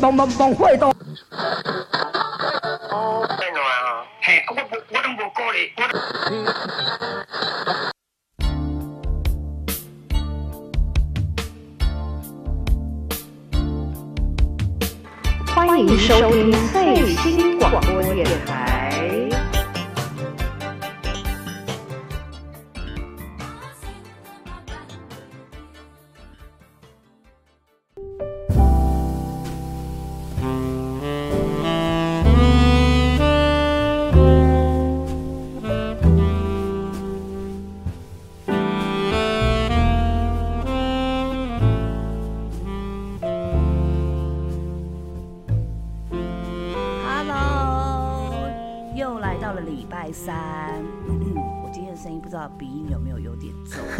[0.00, 0.90] 帮帮帮会到。
[15.54, 18.59] 欢迎收听最新广播电台。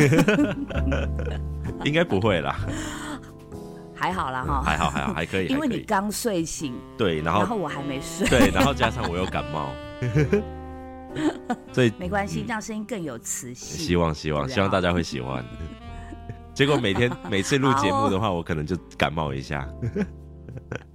[1.84, 2.56] 应该不会啦，
[3.94, 9.70] 还好啦哈，还好还好还可以，因为你刚睡醒，对，然后然后我还没睡，对，然后加上我又感冒，
[11.72, 13.78] 所以没关系，这样声音更有磁性。
[13.78, 15.44] 希望希望希望大家会喜欢。
[16.54, 19.66] 结果每天每次录节目的话，我可能就感冒一下。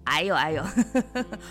[0.03, 0.63] 哎呦哎呦，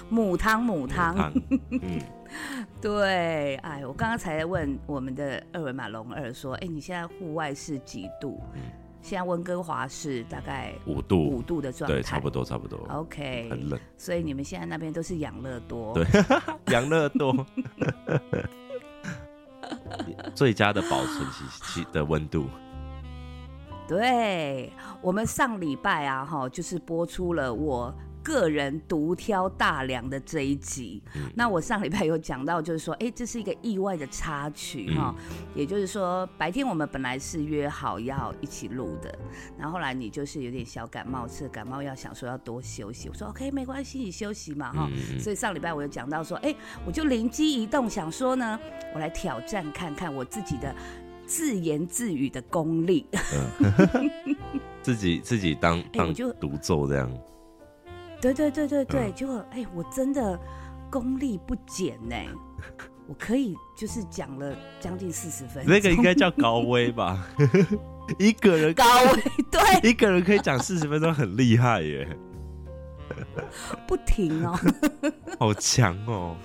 [0.08, 1.32] 母汤母汤，汤
[1.70, 1.98] 嗯，
[2.80, 8.40] 对，哎，我刚刚才问我们的二维码龙二说，哎，你现在户外是几度？
[8.54, 8.60] 嗯
[9.04, 13.78] 现在温哥华是大概五度五度的状态，对，差不多差不多，OK，很冷。
[13.98, 16.06] 所以你们现在那边都是养乐多，对
[16.72, 17.46] 养乐多，
[20.34, 21.44] 最佳的保存期
[21.82, 22.46] 期的温度。
[23.86, 31.00] 对，我们上礼拜啊，哈，就是播出了我个人独挑大梁的这一集。
[31.14, 35.14] 嗯那我上礼拜有讲到，就是说，哎，这是一个意外的插曲嗯哈、
[35.54, 39.16] 也就是说，白天我们本来是约好要一起录的，
[39.58, 43.08] 然后后来你就是有点小感冒，吃了感冒药，想说要多休息。
[43.08, 44.88] 我说 OK，没关系，你休息嘛哈。
[45.20, 46.54] 所以上礼拜我有讲到说，哎，
[46.86, 48.58] 我就灵机一动，想说呢，
[48.94, 50.74] 我来挑战看看我自己的
[51.26, 53.06] 自言自语的功力。
[54.82, 57.10] 自己自己当 当哎我就独奏这样，
[58.32, 60.38] 对对对对对，嗯结果哎，我真的
[60.90, 62.16] 功力不减呢，
[63.06, 67.26] 我可以就是讲了将近四十分钟，那个应该叫高危吧？
[68.18, 72.08] 一个人高危，对，一个人可以讲四十分钟，很厉害耶，
[73.86, 74.58] 不停哦。
[75.38, 76.36] 好强哦！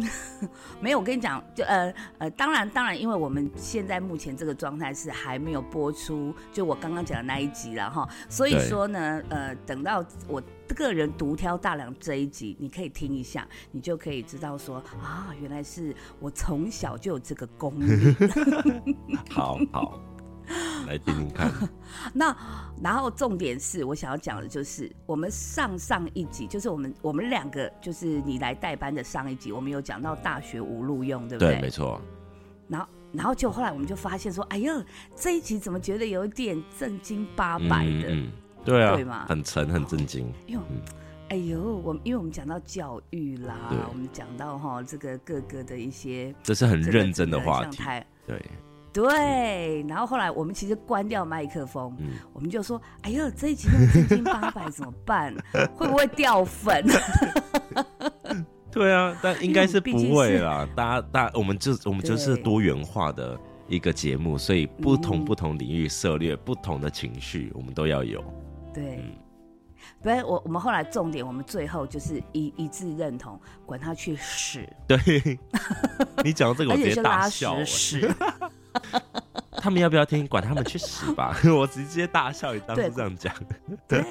[0.80, 10.42] 没有，我跟你讲，就呃呃，当然当然，因为我们现在目前这个状态是还没有播出，就我刚刚讲的那一集了哈，所以说呢，呃，等到我
[10.74, 18.14] 个人独挑大梁这一集，你可以听一下，你就可以知道说啊，原来是我从小就有这个功力。
[19.28, 20.00] 好 好，
[20.86, 21.50] 来听听看。
[22.12, 22.36] 那
[22.82, 31.54] 然后重点是我想要讲的就是，我们上上一集，就是我们我们两个就是你来代班的上一集，我们有讲到大学无录用，对不对？
[31.54, 32.00] 对，没错，
[32.68, 34.82] 然后然后就后来我们就发现说，哎呦，
[35.16, 38.08] 这一集怎么觉得有一点正经八百的？
[38.08, 38.32] 嗯，嗯
[38.64, 40.32] 对啊对嘛，很沉，很正经。
[40.46, 40.80] 因为嗯
[41.30, 43.54] 哎呦，我因为我们讲到教育啦，
[43.88, 47.82] 我们讲到哈这个各个的一些这是很这个认真的这个话题。
[48.26, 48.44] 对，
[48.92, 55.34] 对，然后后来我们其实关掉麦克风，嗯我们就说：“哎呦，这一集那么正经八百怎么办？
[55.76, 56.84] 会不会掉粉？”
[58.72, 60.66] 对啊，但应该是不会啦。
[60.74, 68.22] 大家，大我们就我们就是多元化的一个节目，所以不同嗯不同领域涉猎不同的情绪，我们都要有。
[68.72, 69.12] 对嗯，
[70.02, 74.98] 不是我，我们后来重点，我们最后就是一一致认同，管他去屎，对，
[76.24, 77.64] 你讲到这个，我直接而且是拉大笑、欸。
[77.64, 78.14] 屎屎。
[79.62, 80.26] 他们要不要听？
[80.26, 81.36] 管他们去死吧！
[81.54, 83.34] 我直接大笑，也当对时这样讲。
[83.86, 84.02] 对，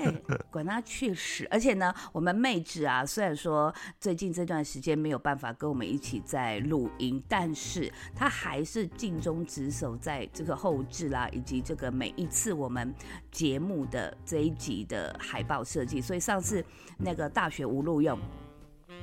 [0.51, 1.47] 管他去死！
[1.49, 12.93] 而且呢，我们妹纸啊，虽然说最近这段时间没有办法跟我们一起在录音，但是她还是尽忠职守在这个后置啦，以及这个每一次我们
[13.31, 15.99] 节目的这一集的海报设计。
[15.99, 16.63] 所以上次
[16.97, 18.19] 那个大学无录用，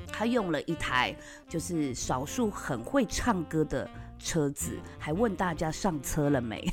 [0.07, 1.13] 他用了一台
[1.49, 3.89] 就是少数很会唱歌的
[4.19, 6.67] 车子，还问大家上车了没？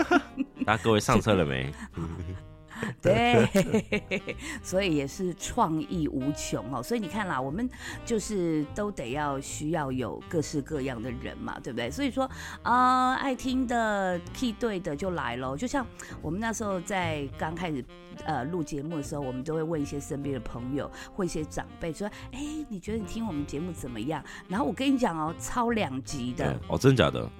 [0.64, 1.72] 大家各位上车了没？
[3.00, 6.82] 对，所以也是创意无穷哦。
[6.82, 7.68] 所以你看啦，我们
[8.04, 11.90] 就是都得要需要有各式各样的人嘛，对不对？
[11.90, 12.28] 所以说，
[12.62, 15.56] 呃，爱听的 key 对的就来喽。
[15.56, 15.86] 就像
[16.20, 17.84] 我们那时候在刚开始
[18.24, 27.30] 呃录节目的时候，我们都会问一些身边的朋友或一些长辈说：“哎，你觉得你听我们节目怎么样？”然后我跟你讲哦，超两极的，哦，真假的，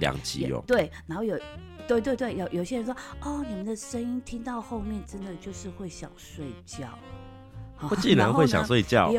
[0.00, 0.62] 两集哦。
[0.66, 1.38] 对，然后有，
[1.88, 6.86] 对对对，有有些人说，哦，你们的声音听到后面真的就是会想睡觉。
[7.80, 9.10] 哦我竟然会想睡觉。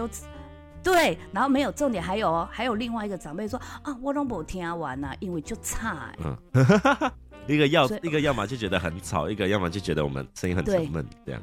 [0.82, 6.18] 对，然后没有重点，还有哦，还有另外一个长辈说啊，我都没听完呐、因为就差、欸。
[6.24, 7.12] 嗯，
[7.48, 11.42] 一个要一个要么就觉得很吵，一个要么就觉得我们声音很对沉闷，这样。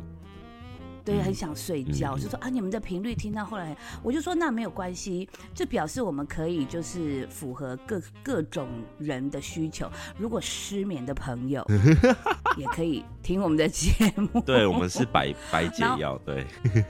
[1.06, 8.68] 对，嗯很想睡觉，嗯就说啊，你们的频率听到后来，我就说那没有关系，这表示我们可以就是符合各各种
[8.98, 9.88] 人的需求。
[10.18, 11.64] 如果失眠的朋友
[12.58, 16.44] 也可以听我们的节目，对，我们是百百解药，对，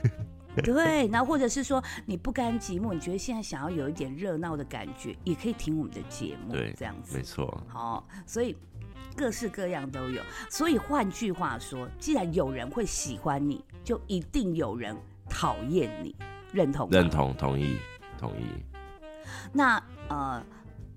[0.63, 7.23] 对，然后或者是说你不甘寂寞，你觉得现在想要有一点热闹的感觉，也可以听我们的节目，对这样子没。
[7.23, 8.55] 错，好、所以
[9.15, 10.21] 各式各样都有。
[10.49, 14.93] 所以换句话说，既然有人会喜欢你，就一定有人
[15.29, 16.13] 讨厌你，
[16.51, 17.09] 认同认。
[17.09, 17.77] 同，同意，
[18.19, 18.43] 同意。
[19.53, 20.43] 那呃，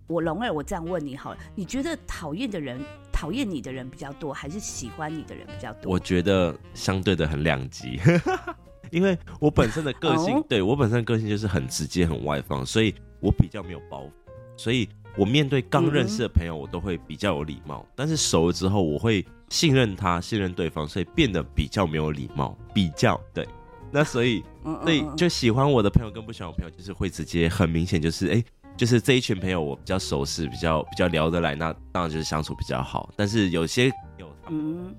[0.09, 2.81] 我龙儿，我这样问你好了，你觉得讨厌的人、
[3.13, 5.93] 讨厌你的人比较多，还是喜欢你的人比较多？
[5.93, 8.01] 我觉得相对的很两极，
[8.91, 14.11] 因为我本身的个性，哦对我本身的个性就是很直接、很外放，所以我比较没有包袱，
[14.57, 23.47] 所以我面对刚认识的朋友，我都会比较有礼貌，但是熟了之后，我会信任他、信任对方，所以变得比较没有礼貌，比较对。
[23.93, 28.45] 那所以，嗯嗯所以嗯就喜欢我的朋友跟不喜欢我朋友，就是会直接很明显，就是哎、
[28.77, 33.13] 就是这一群朋友我比较熟识，比较比较聊得来，那当然就是相处比较好。
[33.17, 34.33] 但是有些有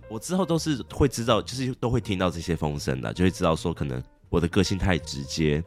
[0.10, 5.64] 我之后都是会知道，就是都会听到这些风声的，就会知道说可能我的个性太直接，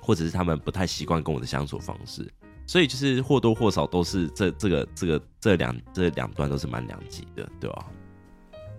[0.00, 2.32] 或者是他们不太习惯跟我的相处方式，
[2.64, 7.86] 所以就是或多或少都是这这个这个这两这两端都是蛮两极的，对吧、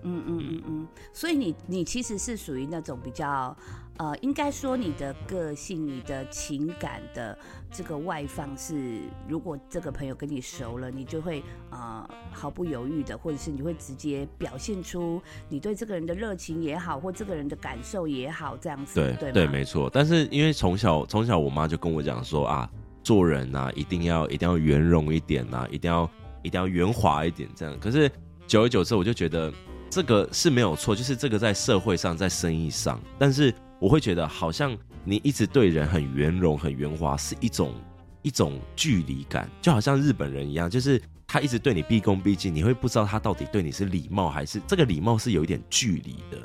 [0.03, 3.55] 嗯嗯嗯嗯，所以你你其实是属于那种比较，
[3.97, 7.37] 呃，应该说你的个性、你的情感的
[7.71, 19.89] 这个外放是，如果这个朋友跟你熟了，你就会呃毫不犹豫的，或者是你会直接表现出你对这个人的热情也好，或这个人的感受也好，这样子，对对对，没错。
[19.91, 22.69] 但是因为从小从小我妈就跟我讲说啊，
[23.03, 26.09] 做人啊一定要一定要圆融一点啊，一定要
[26.41, 27.79] 一定要圆滑一点这样。
[27.79, 28.11] 可是
[28.45, 29.51] 久而久之，我就觉得
[29.93, 37.73] 这个是没有错，就是这个在社会上，在生意上，但是我会觉得好像你一直对人很圆融、很圆滑，是一种
[38.21, 41.01] 一种距离感，就好像日本人一样，就是。
[41.25, 46.37] 他一直对你毕恭毕敬，你会不知道他到底对你是礼貌还是这个礼貌是有一点距离的。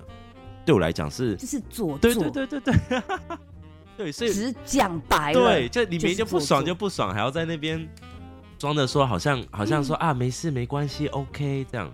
[0.65, 3.03] 对我来讲是就是做对作，对对对对，
[3.99, 7.87] 对， 所以只讲白了，对，就你明明就不爽就不爽，还要在那边
[8.57, 11.93] 装的说好像好像说、嗯啊没事没关系，OK 这样。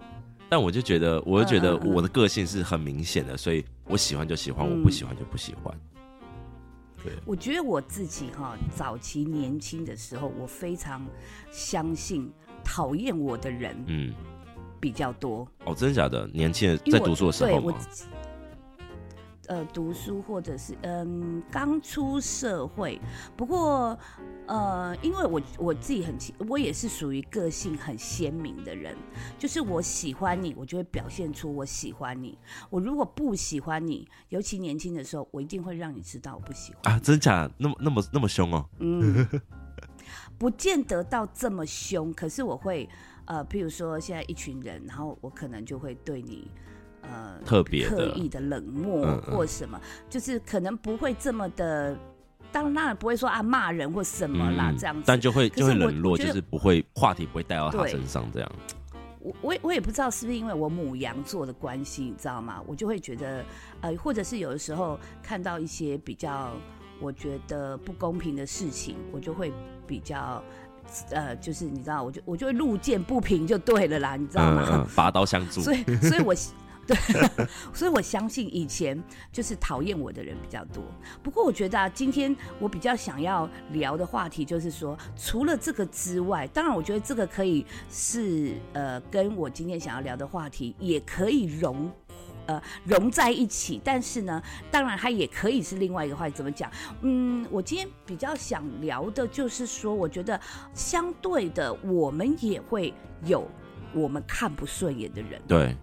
[0.55, 5.77] 但我就觉得，我就觉得我的个性是很明显的，所以我喜欢就喜欢，嗯我不喜欢就不喜欢。
[7.03, 11.05] 对我觉得我自己哈，早期年轻的时候，我非常
[11.51, 12.31] 相信
[12.63, 14.15] 讨厌我的人嗯，
[14.79, 15.45] 比较多。
[15.65, 16.25] 哦，真的假的？
[16.33, 17.77] 年轻人在读书的时对我候吗？
[17.81, 18.05] 自己
[19.49, 23.01] 呃，读书或者是嗯，刚出社会。
[23.37, 23.99] 不过
[24.47, 28.97] 呃，因为我我自己很清，我也是属于个性很鲜明的人，
[29.39, 32.39] 就是我喜欢你，我就会表现出我喜欢你。
[32.71, 36.95] 我如果不喜欢你，尤其年轻的时候，我一定会让你知道我不喜欢。
[36.95, 37.51] 啊，真假？
[37.57, 38.69] 那么那么那么凶哦？
[38.81, 39.27] 嗯，
[40.39, 42.89] 不见得到这么凶，可是我会，
[43.25, 46.51] 呃，譬如说现在一群人，然后我可能就会对你，
[47.13, 51.97] 呃，特别刻意的冷漠或什么，就是可能不会这么的，
[52.51, 58.53] 当然不会说啊骂人或什么啦，这样子，嗯但就会就会冷落，就是不会话题不会带到他身上这样。
[59.21, 62.63] 我我也我也不知道是不是因为我母羊座的关系，你知道吗？
[62.67, 63.43] 我就会觉得，
[63.81, 66.53] 呃，或者是有的时候看到一些比较
[67.01, 69.51] 我觉得不公平的事情，我就会
[69.87, 70.45] 比较，
[71.11, 74.67] 呃，就是你知道，我就我就会路见不平就对了啦，你知道吗？
[74.71, 75.63] 嗯嗯，拔刀相助。
[75.63, 76.35] 所以，所以我
[76.87, 76.97] 对，
[77.73, 80.83] 所以我相信以前就是讨厌我的人比较多。
[81.23, 91.91] 不过，我觉得啊，今天我比较想要聊的话题就是说，除了这个之外，当然，我觉得这个可以是呃，跟我今天想要聊的话题也可以融。
[92.47, 96.35] 呃，融在一起，但是呢，当然它也可以是另外一个话题。
[96.37, 96.71] 怎么讲？
[97.01, 100.39] 嗯，我今天比较想聊的就是说，我觉得
[100.75, 102.93] 相对的，我们也会
[103.25, 103.49] 有
[103.95, 105.41] 我们看不顺眼的人。
[105.49, 105.75] 对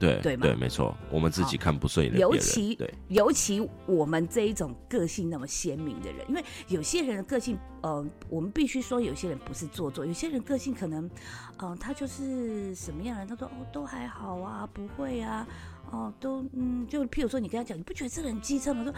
[0.00, 11.08] 对对对，没错，我们自己看不顺眼的人尤其对尤其我们这一种个性那么鲜明的人，因为有些人的个性，呃，我们必须说，有些人不是做作，有些人个性可能，
[11.58, 15.46] 嗯、他就是什么样的人，他说哦都还好啊，不会啊，
[15.90, 18.82] 哦都嗯，就譬如说你跟他讲，你不觉得这个人机车吗？
[18.82, 18.92] 说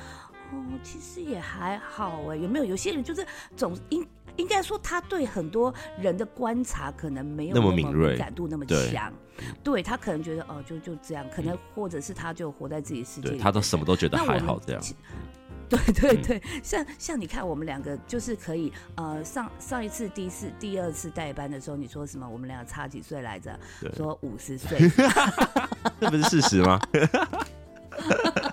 [0.52, 2.64] 哦其实也还好哎，有没有？
[2.64, 3.25] 有些人就是
[3.56, 4.06] 总应
[4.37, 9.12] 应该说他对很多人的观察可能没有那么么敏锐敏感度那么对强，
[9.62, 14.80] 对他可能觉得哦就就这样，可能或者是他就活在自己的世界里他都什么都觉得还好这样。
[14.80, 14.94] 其
[15.68, 22.28] 对对对，像像你看，我们两个就是可以，呃，上上一次第一次第二次代班的时候，你说什么？
[22.28, 23.59] 我们两个差几岁来着？
[23.80, 24.78] 对说五十岁。
[25.99, 26.78] 这不是事实吗？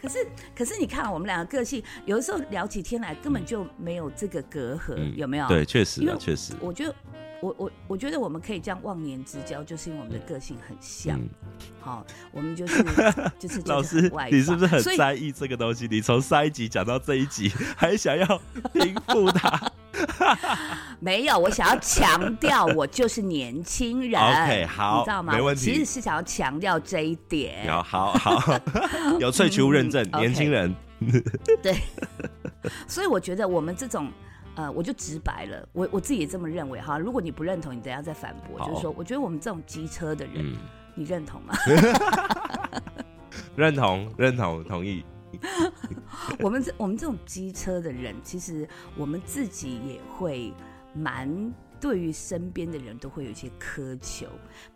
[0.00, 0.26] 可是
[0.56, 5.46] 可是你看，我们两个个性，有的时候聊起天来根本就没有这个隔阂，嗯有没有？
[5.48, 6.52] 对，确实因为啊，确实。
[6.60, 6.94] 我觉得。
[7.42, 11.18] 我我我觉得我们可以这样忘年之交，就是因为我们的个性很像。
[11.18, 11.28] 嗯，
[11.80, 12.84] 好，我们就是
[13.38, 15.88] 就是 老师你是不是很在意这个东西？
[15.90, 18.26] 你从上一集讲到这一集，还想要
[18.74, 19.72] 平复它
[21.00, 24.20] 没有，我想要强调，我就是年轻人。
[24.20, 25.32] OK，好你知道吗？
[25.32, 27.66] 没问题其实是想要强调这一点。
[27.66, 28.60] 好好好，
[29.18, 30.74] 有萃取物认证，嗯年轻人。
[31.62, 31.78] 对，
[32.86, 34.12] 所以我觉得我们这种。
[34.56, 36.98] 呃，我就直白了，我我自己也这么认为哈。
[36.98, 38.58] 如果你不认同，你等下再反驳。
[38.66, 40.56] 就是说，我觉得我们这种机车的人，嗯，
[40.94, 41.54] 你认同吗？
[43.56, 45.04] 认同，认同，同意。
[46.40, 50.52] 我们这我们这种机车的人，其实我们自己也会
[50.92, 51.28] 蛮
[51.80, 54.26] 对于身边的人都会有一些苛求。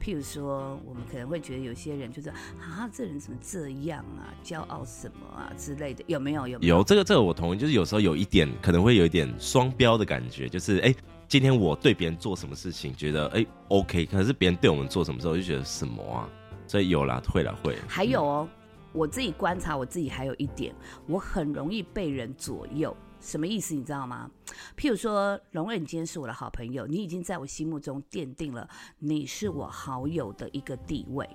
[0.01, 6.49] 譬如说，我们可能会觉得有些人就是啊，这人怎么这样啊，骄傲什么啊之类的，有没有？
[6.49, 6.79] 有没有？
[6.79, 7.59] 有这个，这个我同意。
[7.59, 10.95] 就是有时候有一点可能会有一点双标的感觉，就是哎、
[11.29, 16.29] 今天我对别人做什么事情，觉得哎、OK，可是别人对我们做什么时候，就觉得什么啊？
[16.67, 17.77] 所以有啦，会了，会。
[17.87, 18.49] 还有哦，
[18.93, 20.75] 我自己观察我自己还有一点，
[21.07, 22.97] 我很容易被人左右。
[23.25, 23.75] 什么意思？
[23.75, 24.31] 你知道吗？
[24.77, 31.29] 譬如说，龙儿，你今天是我的好朋友，你已经在我心目中奠定了你是我好友的一个地位，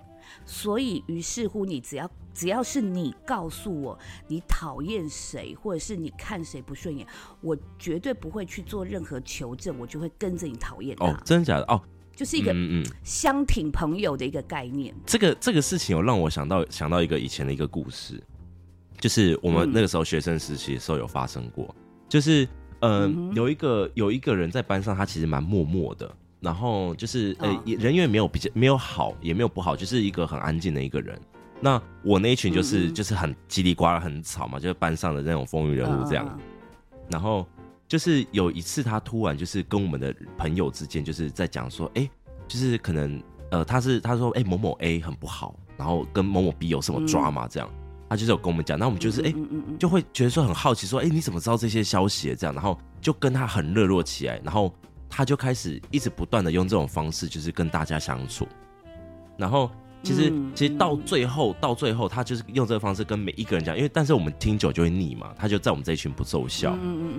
[0.46, 7.06] 所以于是乎，你只要只要是你告诉我你讨厌谁，或者是你看谁不顺眼，
[7.42, 11.64] 我绝对不会去做任何求证，我就会跟着你讨厌他，哦，真的假的？
[11.64, 11.82] 哦，
[12.16, 14.96] 就是一个嗯嗯，相挺朋友的一个概念。
[15.08, 18.22] 这个这个事情有让我想到想到一个以前的一个故事，
[19.00, 21.74] 就是我们嗯那个时候学生时期的时候有发生过，
[22.10, 22.46] 就是
[22.82, 26.12] 呃、嗯有一个有一个人在班上，他其实蛮默默的，
[26.42, 31.18] 然后就是呃、人缘没有比较没有好，也没有不好，就是一个很安静的一个人。
[31.62, 36.40] 那我那一群就是、就是很叽里呱啦很吵嘛，就是班上的那种风云人物这样。
[37.10, 37.46] 然后
[37.86, 42.10] 就是有一次，他突然就是跟我们的朋友之间就是在讲说，哎、
[42.48, 47.08] 就是可能呃，他是他说，哎、某某 A 很不好，然后跟某某 B 有什么嗯。
[47.08, 47.70] drama 这样，
[48.10, 49.34] 他就是有跟我们讲，那我们就是哎、
[49.80, 52.36] 就会觉得说很好奇，说，哎、你怎么知道这些消息？
[52.36, 54.74] 这样，然后就跟他很热络起来，然后
[55.08, 58.48] 他就开始一直不断的用这种方式，就是跟大家相处，
[59.38, 59.70] 然后。
[60.02, 66.74] 其实，嗯其实到嗯最后，到最后，他就是用这个方式跟每一个人讲，因为但是我们听久就会腻嘛，他就在我们这一群不奏效，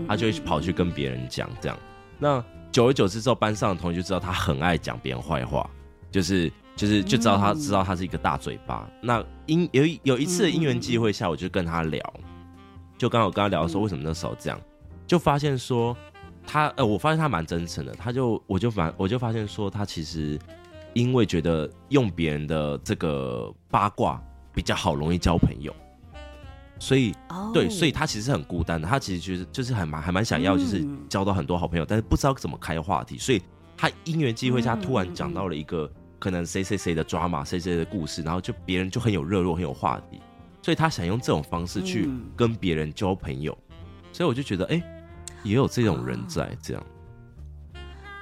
[0.09, 1.79] 他就会跑去跟别人讲这样。
[2.19, 2.43] 那
[2.73, 5.69] 久而久之之后，班上的同学就知道他很爱讲别人坏话，
[6.11, 7.61] 就是就是就知道他、嗯。
[7.61, 8.89] 知道他是一个大嘴巴。
[9.03, 12.01] 那因有一有一次的因缘际会下，我就跟他聊，
[12.97, 14.59] 就刚好跟他聊说为什么那时候这样，
[15.07, 15.95] 就发现说
[16.47, 20.39] 他呃，我发现他蛮真诚的，他就我就反我就发现说他其实
[20.95, 24.19] 因为觉得用别人的这个八卦
[24.55, 25.75] 比较好，容易交朋友，
[26.79, 30.99] 所以哦对，所以他其实很孤单的，他其实就是就是还蛮还蛮想要，就是嗯。
[31.09, 33.43] 交到很多好朋友，但是不知道怎么开话题，所以
[33.77, 35.91] 他因缘际会下嗯突然讲到了一个
[36.21, 40.21] 可能谁谁谁的 drama，谁谁的故事，然后就别人就很有热络，很有话题，
[40.63, 42.31] 所以他想用这种方式去嗯。
[42.37, 43.57] 跟别人交朋友，
[44.13, 44.81] 所以我就觉得哎、
[45.43, 46.87] 也有这种人在这样，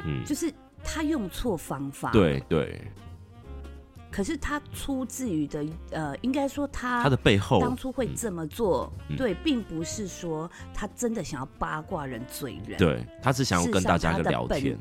[0.07, 0.50] 嗯，就是
[0.85, 2.81] 他用错方法，，对对，
[4.12, 9.17] 可是他出自于的呃，应该说他他的背后当初会这么做，嗯。
[9.17, 14.78] 对，并不是说他真的想要八卦人、嘴人，对，他是想要跟大家一个聊天，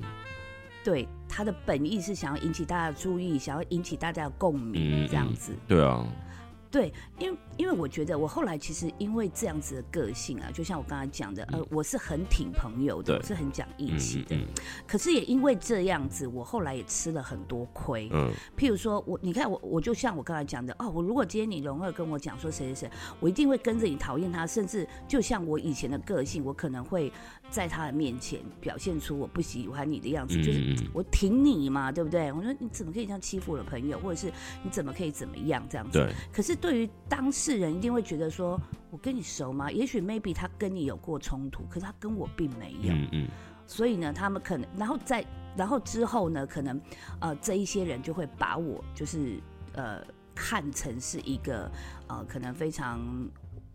[0.88, 5.52] 对，他的本意是想要引起大家的注意，想要引起大家的共鸣，嗯这样子。
[5.68, 6.08] 对啊，
[6.72, 14.36] 对，因为因为我觉得我后来其实因为这样子的个性啊，就像我刚才讲的，呃，我是很挺朋友的，我是很讲义嗯气的。
[14.38, 14.48] 嗯
[14.88, 18.10] 可是也因为这样子，我后来也吃了很多亏。
[18.14, 27.12] 嗯譬如说我，你看我，我就像我刚才讲的，哦，我如果今天你荣二跟我讲说谁谁谁，我一定会跟着你讨厌他，甚至就像我以前的个性，我可能会
[27.50, 32.32] 在他的面前表现出我不喜欢你的样子，就是我挺你嘛，对不对？
[32.32, 34.32] 我说你怎么可以这样欺负我的朋友，或者是
[34.64, 36.00] 你怎么可以怎么样这样子？
[36.32, 38.60] 可是对于当事人，一定会觉得说，
[38.92, 39.72] 我跟你熟吗？
[39.72, 42.94] 也许 maybe 他跟你有过冲突，可是他跟我并没有。
[42.94, 43.28] 嗯嗯
[43.66, 45.26] 所以呢，他们可能，然后在，
[45.58, 46.80] 然后之后呢，可能，
[47.20, 49.42] 呃，这一些人就会把我就是
[49.74, 50.02] 呃
[50.34, 51.70] 看成是一个
[52.08, 53.02] 呃可能非常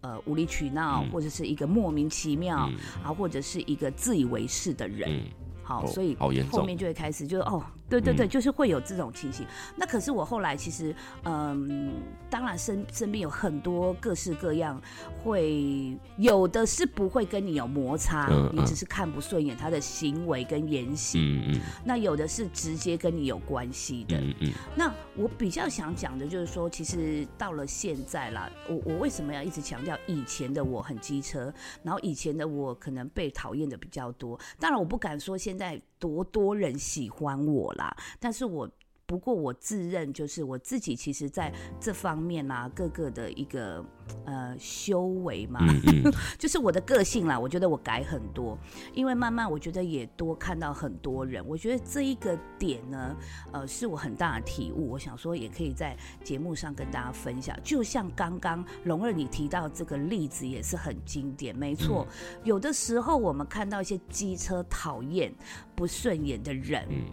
[0.03, 1.11] 呃无理取闹，嗯。
[1.11, 3.03] 或者是一个莫名其妙，嗯。
[3.03, 5.09] 啊，或者是一个自以为是的人。
[5.11, 5.23] 嗯，
[5.63, 7.65] 好，哦所以后面就会开始就是哦，
[8.01, 9.47] 对对对，嗯就是会有这种情形。
[9.77, 10.95] 那可是我后来其实，
[11.25, 11.93] 嗯，
[12.31, 14.81] 当然身身边有很多各式各样，
[15.23, 21.21] 会有的是不会跟你有摩擦，你只是看不顺眼他的行为跟言行。
[21.23, 24.17] 嗯嗯那有的是直接跟你有关系的。
[24.17, 34.39] 嗯嗯那我比较想讲的就是说，其实到了现在啦，我我为什么要一直强调以前的我很机车，然后以前的我可能被讨厌的比较多。
[34.59, 38.69] 当然，我不敢说现在多多人喜欢我啦，但是我。
[39.13, 43.85] 不过我自认就是我自己，其实在这方面啦、各个的一个
[44.25, 48.59] 呃修为嘛，嗯嗯 就是我的个性啦，我觉得我改很多，
[48.95, 53.15] 因为慢慢我觉得也多看到很多人，我觉得这一个点呢，
[53.53, 54.93] 呃，是我很大的体悟。
[54.93, 57.55] 我想说也可以在节目上跟大家分享。
[57.63, 62.07] 就像刚刚龙儿你提到这个例子也是很经典，没错，
[62.45, 65.31] 有的时候我们看到一些机车讨厌、
[65.75, 67.05] 不顺眼的人，嗯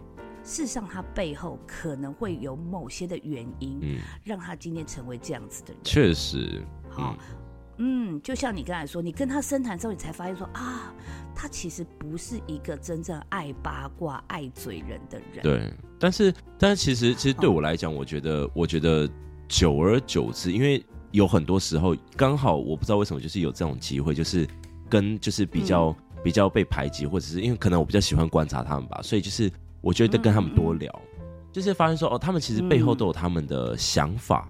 [0.42, 5.78] 事实上他背后可能会有某些的原因，嗯，让他今天成为这样子的人。
[5.84, 7.16] 确实，好、
[7.78, 10.92] 嗯，就像你刚才说，你跟他深谈之后，你才发现说啊，
[11.34, 19.08] 他其实不是一个真正爱八卦、爱嘴人的人。，对，但是但是其实其实对我来讲，我觉得我觉得
[19.48, 24.46] 久而久之，因为有很多时候刚好我不知道为什么，就是有这种机会，就是
[24.88, 29.50] 跟就是比较、比较被排挤，或者是因为可能我比较喜欢观察他们吧，所以就是
[29.80, 30.90] 我觉得跟他们多聊，
[31.52, 34.48] 就是发现说哦，他们其实背后嗯都有他们的想法。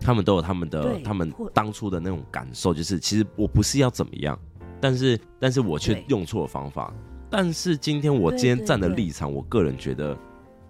[0.00, 4.38] 他们都有他们的他们当初的那种感受，就是其实我不是要怎么样，
[4.80, 6.94] 但是但是我却用错了方法。
[7.28, 10.16] 但是今天我今天站的立场，我个人觉得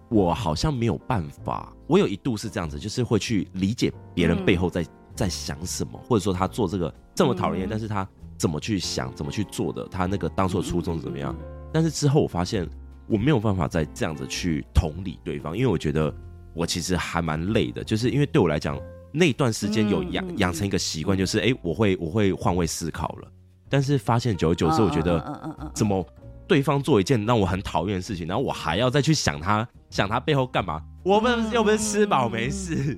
[0.09, 1.71] 我好像没有办法。
[1.85, 11.35] 我有一度是这样子，就是会去理解别人嗯背后在、在想什么，或者说他做这个这么讨人厌，嗯但是他怎么去想、怎么去做的，他那个当初的初衷怎么样。
[11.39, 11.45] 嗯？
[11.71, 12.67] 但是之后我发现
[13.09, 16.13] 我没有办法再这样子去同理对方，因为我觉得
[16.53, 18.79] 我其实还蛮累的，就是因为对我来讲
[19.11, 23.27] 那段时间有养养成一个习惯，就是哎、诶我会我会换位思考了。
[23.67, 26.05] 但是发现久而久之，我觉得怎么
[26.47, 30.81] 对方做一件让我很讨厌的事情，然后我还要再去想他想他背后干嘛？
[31.03, 32.97] 我们嗯又不是吃饱没事。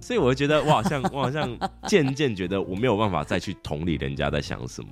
[0.00, 1.50] 所以我就觉得，我好像我好像
[1.88, 4.88] 渐渐觉得我没有办法再去同理人家在想什么。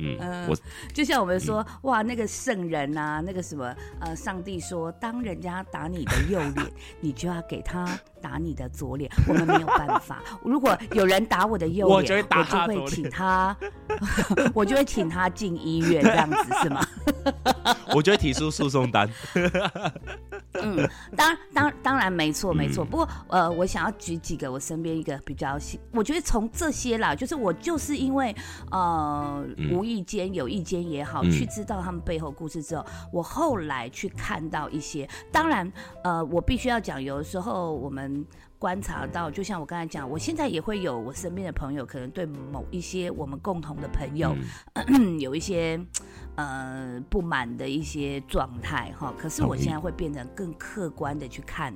[0.00, 0.56] 嗯，
[0.94, 6.66] 就像我们说，哇，那个圣人啊，那个什么，呃，上帝说，当人家打你的右脸，
[7.00, 7.84] 你就要给他
[8.20, 9.10] 打你的左脸。
[9.28, 13.56] 我们没有办法， 如果有人打我的右脸，我就会打他我就会请他，
[14.54, 16.86] 我就会请他进医院，这样子是吗？
[17.94, 19.08] 我就会提出诉讼单。
[20.62, 22.84] 嗯，当当当然没错没错。
[22.84, 28.34] 嗯不过呃，我想要举几个我身边一个比较喜，我觉得从这些啦，就是我就是因为
[28.70, 35.70] 呃、嗯无意间有意间也好，嗯去知道他们背后故事之后，我后来去看到一些，当然
[36.02, 38.09] 呃，我必须要讲，有的时候我们。
[38.10, 38.26] 们
[38.60, 44.36] 观察到，就像我刚才讲，我现在也会有我身边的朋友，可能对某一些我们共同的朋友，
[44.74, 45.18] 嗯。
[45.18, 45.80] 有一些
[46.36, 49.14] 呃不满的一些状态哈。
[49.18, 51.74] 可是我现在会变得更客观的去看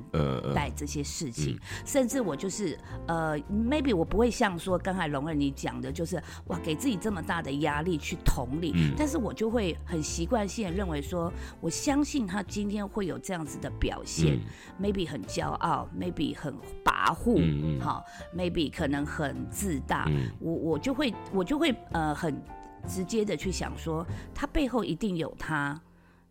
[0.54, 1.60] 待这些事情，嗯。
[1.86, 8.92] 甚至我就是呃，maybe 我不会像说刚才龙儿你讲的，就是哇给自己这么大的压力去同理，嗯。
[8.94, 14.40] 但是我就会很习惯性的认为说，我相信他今天会有这样子的表现、嗯。
[14.80, 18.04] m a y b e 很骄傲，maybe 很跋扈，嗯嗯好
[18.36, 22.34] ，maybe 可能很自大，嗯我我就会我就会呃很
[22.88, 25.80] 直接的去想说，他背后一定有他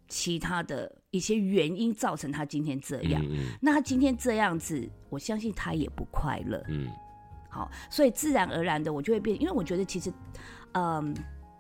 [0.08, 3.22] 其他的一些原因造成他今天这样。
[3.26, 6.64] 嗯那他今天这样子，我相信他也不快乐。
[6.68, 6.88] 嗯
[7.50, 10.12] 好，所以自然而然的我就会变，因为我觉得其实，
[10.72, 11.16] 嗯，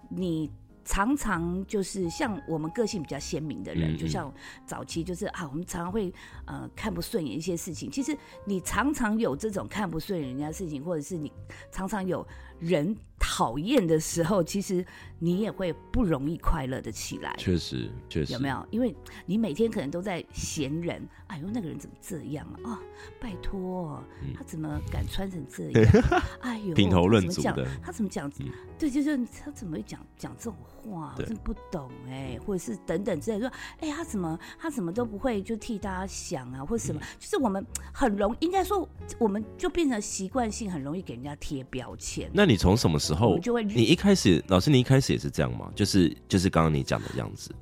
[0.10, 0.50] 你
[0.86, 4.34] 常常就是像我们个性比较鲜明的人，嗯嗯就像
[4.66, 6.14] 早期就是啊，我们常常会
[6.46, 7.90] 呃看不顺眼一些事情。
[7.90, 11.32] 其实你常常有这种看不顺眼人家的事情，或者是你
[11.72, 12.26] 常常有
[12.60, 14.86] 人讨厌的时候，其实
[15.24, 17.34] 你也会不容易快乐的起来。
[17.38, 18.68] 确实确实有没有？
[18.72, 18.94] 因为
[19.26, 22.72] 你每天可能都在嫌人，哎呦，那个人怎么这样啊？
[22.72, 22.78] 哦，
[23.22, 26.04] 拜托，嗯他怎么敢穿成这样？
[26.42, 28.30] 哎呦， 评头论怎么讲足的他怎么讲？
[28.42, 31.16] 嗯对，就是他怎么会讲讲这种话？
[31.18, 37.00] 我真不懂哎，或者是等等之类的说，哎，他怎么他怎么都不会就替大家想啊，或者什么？
[37.18, 38.86] 就是我们很容应该说，
[39.18, 42.30] 我们就变成习惯性，很容易给人家贴标签。
[42.34, 43.38] 那你从什么时候
[43.74, 45.72] 你一开始，老师，你一开始也是这样吗？
[45.76, 47.54] 就是就是刚刚你讲的样子。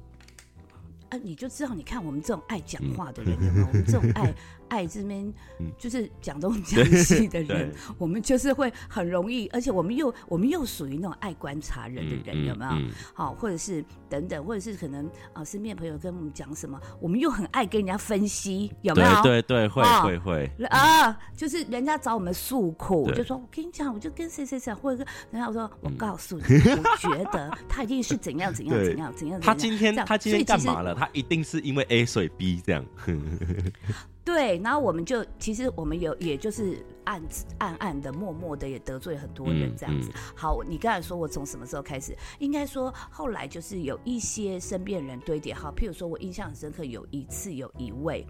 [1.10, 3.68] 啊，你就知道，你看我们这种爱讲话的人，有没有？
[3.68, 4.34] 我们这种爱
[4.72, 5.22] 爱这边
[5.60, 12.72] 嗯就是讲东讲西的人， 我们就是会很容易，而且我们又我们又属于那种爱观察人的人，有没有？
[12.72, 19.22] 嗯好，或者是等等，或者是可能啊，身边朋友跟我们讲什么，我们又很爱跟人家分析，有没有？
[19.22, 29.42] 对对对，会哦会会，啊，就是人家找我们诉苦，就说我跟你讲，我就跟谁谁谁，或者是人家我说我嗯告诉你，我觉得他一定是怎样怎样怎样怎样。
[29.42, 30.96] 他今天他今天干嘛了？
[30.96, 32.86] 他一定是因为 A 所以 B 这样。
[34.24, 37.22] 对，然后我们就其实我们有，也就是暗
[37.58, 40.12] 暗暗的、默默的也得罪很多人嗯这样子。
[40.14, 42.16] 嗯好，你刚才说我从什么时候开始？
[42.40, 48.26] 应该说后来就是有一些身边人堆叠好，譬如说我印象很深刻，有一次有一位。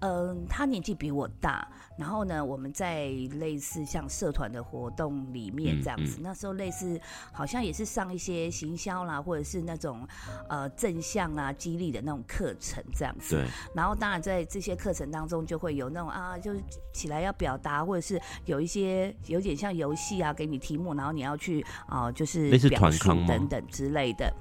[0.00, 3.06] 嗯，他年纪比我大，然后呢，我们在
[3.38, 7.00] 类似像社团的活动里面嗯这样子，那时候类似
[7.32, 10.06] 好像也是上一些行销啦，或者是那种
[10.48, 13.36] 呃正向啊、激励的那种课程这样子。
[13.36, 16.60] 对，然后当然在这些课程当中就会有那种啊，就是
[16.92, 24.34] 起来要表达，或者是有一些有点像游戏啊，给你题目，然后你要去啊、就是表述团等等之类的，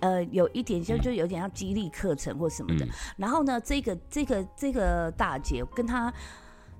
[0.00, 2.84] 呃，有一点就就有点像激励课程或什么的。
[2.84, 6.12] 嗯然后呢，这个这个这个大姐跟她。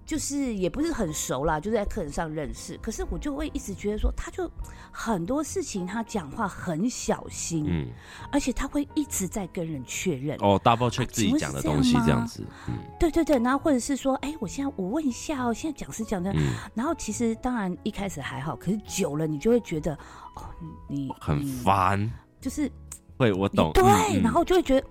[0.08, 2.78] 就是也不是很熟啦，就是在课程上认识。
[2.78, 4.50] 可是我就会一直觉得说，他就
[4.90, 7.88] 很多事情他讲话很小心，嗯，
[8.32, 10.38] 而且他会一直在跟人确认。
[10.40, 19.92] 哦，double check 啊自己讲的东西这样子，嗯对对对，然后或者是说，哎，我现在我问一下哦，现在讲是讲的，嗯，然后其实当然一开始还好，可是久了你就会觉得，
[20.36, 20.48] 哦，
[20.88, 22.10] 你你很你烦。
[22.40, 22.70] 就是
[23.18, 23.68] 会，我懂。
[23.68, 24.86] 你对，然后就会觉得，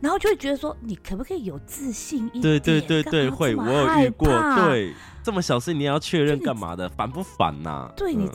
[0.00, 2.42] 然后就会觉得说，你可不可以有自信一点？
[2.42, 6.88] 对对对对，会，我有遇过，怕，对，这么小事你要确认干嘛的？
[6.90, 7.90] 烦不烦呐？
[7.96, 8.30] 对你嗯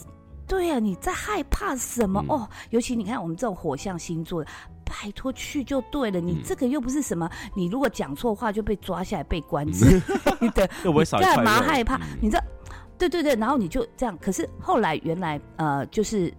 [0.48, 2.24] 对啊，你在害怕什么？
[2.30, 4.50] 嗯哦，尤其你看我们这种火象星座的。
[4.90, 10.00] 拜托去就对了，你嗯这个又不是什么，你如果讲错话就被抓下来被关之类
[10.56, 11.98] 的， 又不会少一块干嘛害怕？
[11.98, 12.44] 嗯你知道，
[12.98, 14.18] 对对对，然后你就这样。
[14.22, 16.34] 可是后来原来呃，就是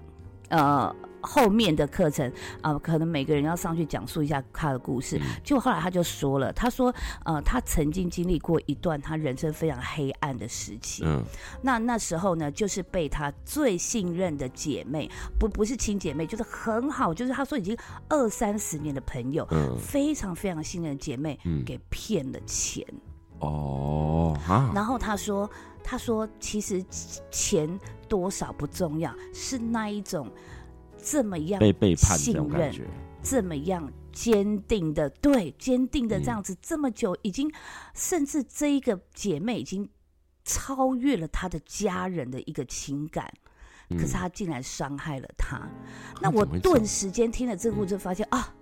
[0.49, 2.29] 呃后面的课程
[2.61, 5.19] 啊、呃可能每个人要上去讲述一下他的故事。
[5.19, 11.03] 嗯结果后来他就说了，他说呃，他曾经经历过一段他人生非常黑暗的时期。
[11.05, 11.23] 嗯
[11.63, 17.77] 那那时候呢，就是被他最信任的姐妹，不不是亲姐妹，就是很好，就是他说已经
[18.09, 22.85] 二三十年的朋友，嗯非常非常信任的姐妹，嗯，给骗了钱。
[23.41, 25.49] 哦啊，然后他说，
[25.85, 26.85] 他说其实
[27.31, 27.69] 钱
[28.09, 30.29] 多少不重要，是那一种
[31.03, 32.75] 这么样被背叛这信任
[33.23, 37.51] 这么样坚定的，对，坚定的这样子、这么久，已经
[37.95, 39.89] 甚至这一个姐妹已经
[40.45, 43.33] 超越了她的家人的一个情感。
[43.91, 45.69] 可是嗯她竟然伤害了她，
[46.21, 48.55] 那啊我顿时间听了这个故事，发现啊，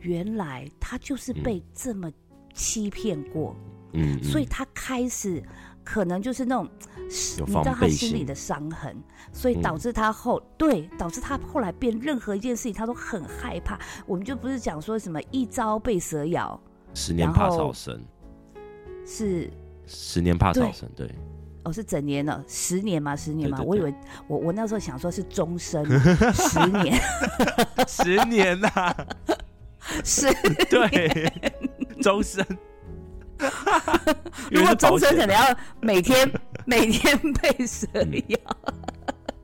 [0.00, 2.10] 原来她就是被这么
[2.52, 3.56] 欺骗过，
[3.92, 4.24] 嗯，嗯。
[4.24, 5.42] 所以他开始
[5.84, 6.68] 可能就是那种，
[7.38, 8.96] 有你知道他心心里的伤痕，
[9.32, 9.62] 所以嗯。
[9.62, 13.78] 导致他后、对导致他后来变任何一件事情他都很害怕。
[14.06, 16.60] 我们就不是讲说什么一朝被蛇咬
[16.94, 18.00] 十年怕草绳，
[19.06, 19.50] 是
[19.86, 20.72] 十年怕草对。
[20.72, 21.10] 绳，对，
[21.64, 23.14] 哦是整年了十年吗？
[23.16, 23.58] 十年吗？
[23.58, 23.94] 对对我以为
[24.28, 25.84] 我我那时候想说是终身
[26.34, 27.00] 十年。
[27.88, 28.70] 十年呐，
[30.04, 30.26] 是，
[30.70, 31.32] 对，
[32.02, 32.44] 终身。
[34.50, 36.30] 如果终身可能能要每天
[36.64, 37.86] 每天被蛇
[38.28, 38.38] 咬。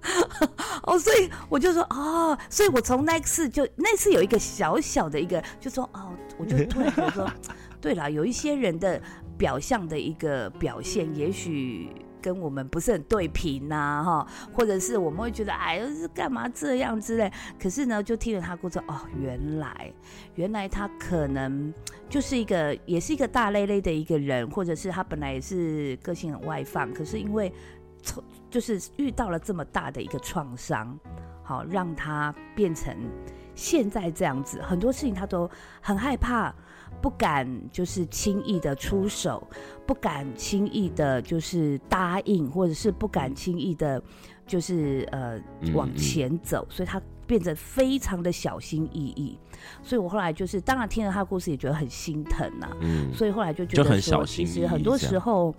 [0.84, 7.30] 哦，所以我就说哦，所以我从那次就那次有一个小小的一个，就说哦，我就突然觉得说，
[7.80, 9.00] 对了，有一些人的
[9.36, 11.90] 表象的一个表现，也许
[12.26, 17.32] 跟我们不是很对频呐、哈，或者是我们会觉得哎，是干嘛这样之类。
[17.56, 19.92] 可是呢，就听了他故事，哦，原来
[20.34, 21.72] 原来他可能
[22.08, 27.52] 就是一个，也是一个大累累的一个人，或者是他本来也是个性很外放，可是因为
[28.02, 30.98] 从就是遇到了这么大的一个创伤，
[31.44, 32.92] 好让他变成
[33.54, 35.48] 现在这样子，很多事情他都
[35.80, 36.52] 很害怕，
[37.00, 39.46] 不敢就是轻易的出手，
[39.86, 44.02] 不敢轻易的就是答应，或者是不敢轻易的，
[44.46, 45.40] 就是呃
[45.74, 49.38] 往前走，所以他变得非常的小心翼翼。
[49.82, 55.54] 所以我后来就是，当然听了他的故事也觉得很心疼呐、嗯，所以后来就觉就很得其实很多时候。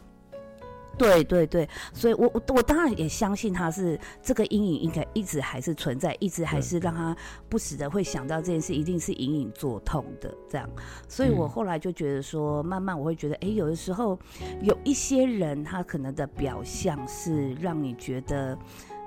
[0.97, 7.15] 对对对，所以我我我当然也相信他是这个阴影应该一直还是存在，一直还是让他
[7.49, 10.69] 不时的会想到这件事，一定是隐隐作痛的这样。
[11.07, 14.17] 所以我嗯后来就觉得说，慢慢我会觉得，哎，有的时候
[14.61, 18.57] 有一些人他可能的表象是让你觉得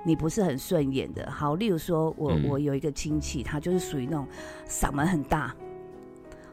[0.05, 1.29] 你不是很顺眼的。
[1.31, 2.47] 好，例如说我嗯。
[2.51, 4.27] 我有一个亲戚，他就是属于那种
[4.67, 5.55] 嗓门很大，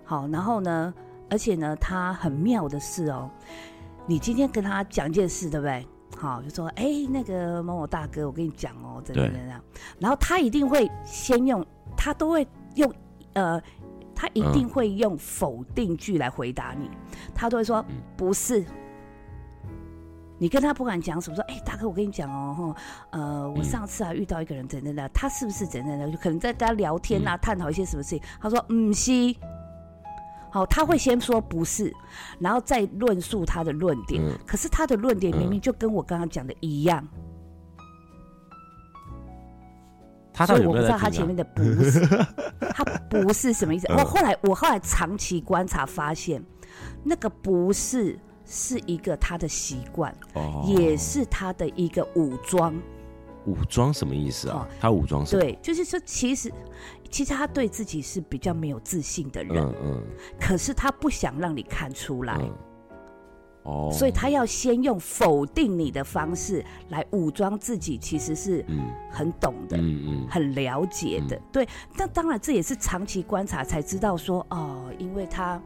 [0.05, 0.95] 好，然后呢，
[1.29, 3.29] 而且呢，他很妙的是哦，
[4.09, 5.87] 你今天跟他讲一件事，对不对？
[6.17, 9.63] 好，就说哎、那个某某大哥，我跟你讲哦，怎样怎样怎样，
[10.01, 12.91] 然后他一定会先用，他都会用
[13.35, 13.63] 呃，
[14.15, 16.91] 他一定嗯会用否定句来回答你，
[17.35, 17.97] 他都会说嗯。
[18.17, 18.65] 不是。
[20.41, 22.77] 你跟他不敢讲什么，说，哎、大哥，我跟你讲哦，吼，
[23.11, 27.29] 呃，我嗯上次啊遇到一个人怎样怎样，他是不是怎样怎样，就可能在跟他聊天嗯。
[27.29, 29.13] 啊，探讨一些什么事情，他说，嗯，是，
[30.51, 31.93] 好，他会先说不是，
[32.39, 37.07] 然后再论述他的论点，嗯可是他的论点嗯明明就跟我刚刚讲的一样，
[40.47, 40.97] 所以我不知道？
[40.97, 42.07] 他前面的不是，
[42.73, 43.87] 他不是什么意思。
[43.89, 46.43] 嗯我后来我后来长期观察发现，
[47.05, 52.75] 那个不是是一个他的习惯，哦也是他的一个武装。
[53.47, 54.75] 武装什么意思啊哦？
[54.79, 55.43] 他武装什么？
[55.43, 56.53] 对，就是说，其实
[57.11, 60.03] 其实他对自己是比较没有自信的人，嗯嗯
[60.41, 62.37] 可是他不想让你看出来。
[62.41, 62.55] 嗯。
[63.65, 63.91] 哦。
[63.93, 69.77] 所以他要先用否定你的方式来武装自己，其实是嗯很懂的。
[69.77, 71.69] 嗯嗯很了解的，嗯对。
[71.97, 75.61] 但当然，这也是长期观察才知道说，哦，因为他。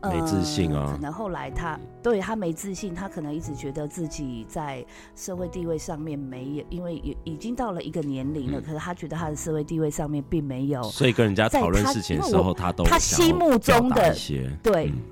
[0.00, 0.90] 呃没自信啊。
[0.92, 8.62] 可能后来他对他没自信，他可能一直觉得自己在社会地位上面没有，因为已已经到了一个年龄了，嗯。
[8.62, 14.14] 可是他觉得他的社会地位上面并没有所以跟人家讨论事情的时候，他都他心目中的
[14.62, 14.86] 对。
[14.86, 15.02] 嗯。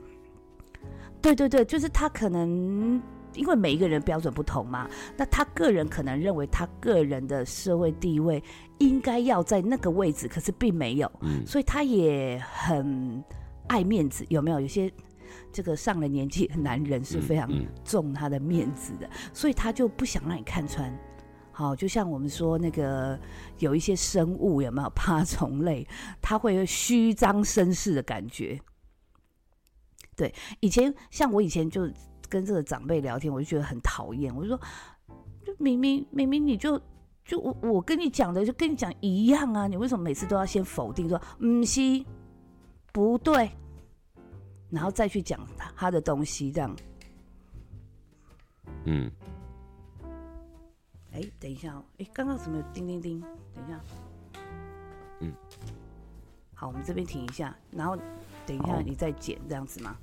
[1.21, 3.01] 对对对，就是他可能
[3.35, 8.43] 因为每一个人标准不同嘛，那他个人可能认为他个人的社会地位
[8.77, 11.43] 应该要在那个位置，可是并没有，嗯。
[11.47, 13.25] 所以他也很
[13.69, 14.61] 爱面子，有没有？
[14.61, 14.93] 有些
[15.53, 20.93] 这个上了年纪的男人是非常嗯重他的面子的，所以他就不想让你看穿。
[21.51, 23.19] 好，就像我们说那个
[23.59, 25.87] 有一些生物有没有爬虫类，
[26.21, 28.61] 它会有虚张声势的感觉。
[30.17, 31.89] 对，以前像我以前就
[32.29, 34.61] 跟这个长辈聊天，我就觉得很讨厌，我就说，
[35.45, 36.81] 就明明明明你就
[37.25, 41.81] 就我我跟你讲的就跟你讲一样啊，你为什么每次都要先否定说嗯是
[42.95, 43.51] 不对，
[44.71, 46.77] 然后再去讲他他的东西这样？
[48.85, 49.11] 嗯，
[51.11, 53.21] 哎，等一下哦，哎，刚刚怎么有叮叮叮？
[53.53, 53.81] 等一下，
[55.19, 55.35] 嗯，
[56.55, 57.99] 好，我们这边停一下，然后
[58.47, 59.97] 等一下你再剪这样子吗？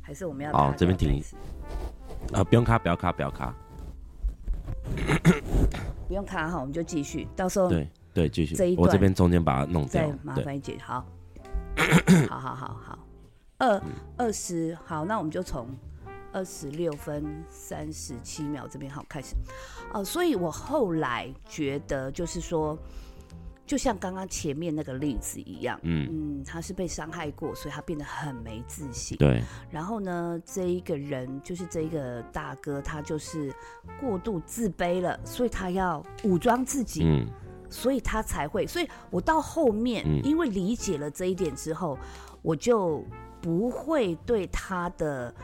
[0.00, 1.20] 还是我们要好卡这边停
[2.32, 3.52] 啊，不用卡，不要卡，不要卡。
[6.06, 8.76] 不用卡哈，我们就继续，到时候对对，继续这一。
[8.76, 10.18] 我这边中间把它弄掉再。
[10.22, 10.78] 麻，烦你剪。
[10.78, 11.04] 好，
[12.28, 12.98] 好好好好，
[13.58, 13.82] 二
[14.16, 15.68] 二十好，那我们就从
[16.32, 19.36] 二十六分三十七秒这边好开始。
[19.92, 22.76] 哦、所以我后来觉得就是说，
[23.66, 29.16] 就像刚刚前面那个例子一样，嗯，嗯，他是被伤害过，所以他变得很没自信。
[29.18, 33.54] 对，然后呢，这一个人就是这一个大哥，他就是
[34.00, 37.04] 过度自卑了，所以他要武装自己。
[37.04, 37.26] 嗯
[37.74, 41.98] 所以他才会，所以我到后面，嗯因为理解了这一点之后，
[42.40, 43.04] 我就
[43.40, 45.34] 不会对他的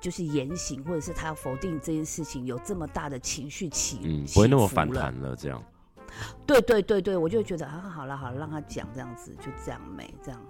[0.00, 5.62] 就是言行，或者是他要否定这件事情有这么大的情绪起，嗯，起不会那么反弹了，这样。
[6.44, 10.40] 对对对对，我就会觉得啊，好了好了，让他讲这样子，就这样没这样。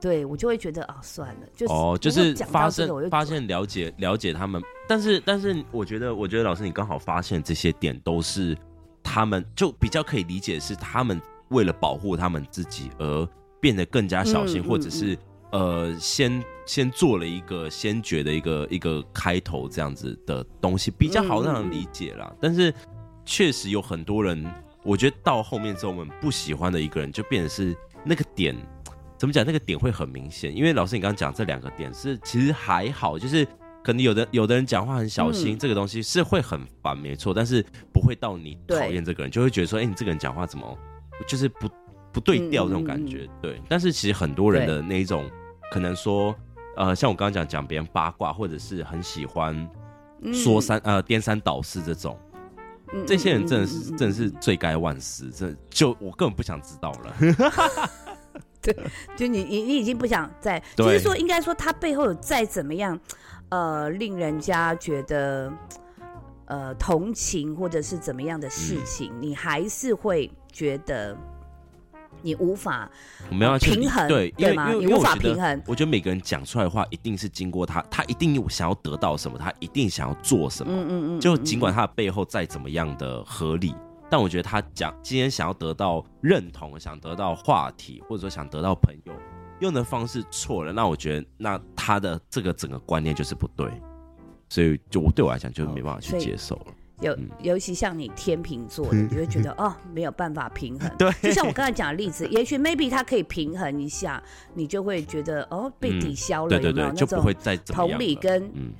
[0.00, 8.56] 对我就会觉得啊，算了，就是哦，就是发这个我就现发现了解了解他们，但是但是我觉得我觉得老师你刚好发现这些点都是
[9.02, 13.28] 他们就比较可以理解是他们为了保护他们自己而
[13.60, 15.18] 变得更加小心，嗯或者是
[15.52, 22.32] 呃先先做了一个先决的一个一个开头这样子的东西，比较好让人理解啦。
[22.40, 22.72] 但是
[23.24, 24.44] 确实有很多人，
[24.82, 28.56] 我觉得到后面之后，我们不喜欢的一个人就变成是那个点。
[29.18, 29.46] 怎么讲？
[29.46, 33.46] 那个点会很明显，因为老师你刚刚讲这两个点是其实还好，就是
[33.82, 35.58] 可能有的有的人讲话很小心，嗯。
[35.58, 40.78] 这个东西是会很烦，没错，但是不会到你讨厌这个人，就会觉得说，哎、你这个人讲话怎么
[41.26, 41.68] 就是不
[42.12, 43.60] 不对调这种感觉，对。
[43.68, 45.28] 但是其实很多人的那一种，
[45.70, 46.34] 可能说，
[46.76, 49.68] 呃，像我刚刚讲讲别人八卦，或者是很喜欢
[50.32, 52.18] 说三、呃颠三倒四这种，
[52.92, 57.16] 嗯这些人真的是、真的是罪该万死，真的就我根本不想知道了。
[58.62, 58.76] 对
[59.16, 62.96] 就你你你已经不想再，对就是说应该说他背后有再怎么样，
[63.52, 65.52] 呃，令人家觉得
[66.46, 68.84] 呃同情或者是怎么样的事嗯。
[68.86, 71.14] 情，你还是会觉得
[72.22, 72.90] 你无法
[73.28, 74.72] 我们要去平衡对，对吗？
[74.72, 75.62] 你无法平衡。
[75.66, 80.72] 我觉得每个人讲出来的话，一定是经过他，他一定有想要得到什么，他一定想要做什么。
[80.72, 83.74] 嗯，嗯就尽管他的背后再怎么样的合理，
[84.08, 89.12] 但我觉得他讲今天想要得到认同，想得到话题，或者说想得到朋友，
[89.62, 93.66] 用的方式错了，那我觉得那他的这个整个观念就是不对。
[94.48, 96.66] 所以就我对我来讲就没办法去接受了。
[97.00, 100.90] 尤嗯尤其像你天秤座的，你就会觉得哦没有办法平衡。
[100.98, 104.22] 对就像我刚才讲的例子，也许 maybe 它可以平衡一下，
[104.52, 108.72] 你就会觉得哦被嗯抵消了，对对对，有没有那种就不会再怎么同理跟嗯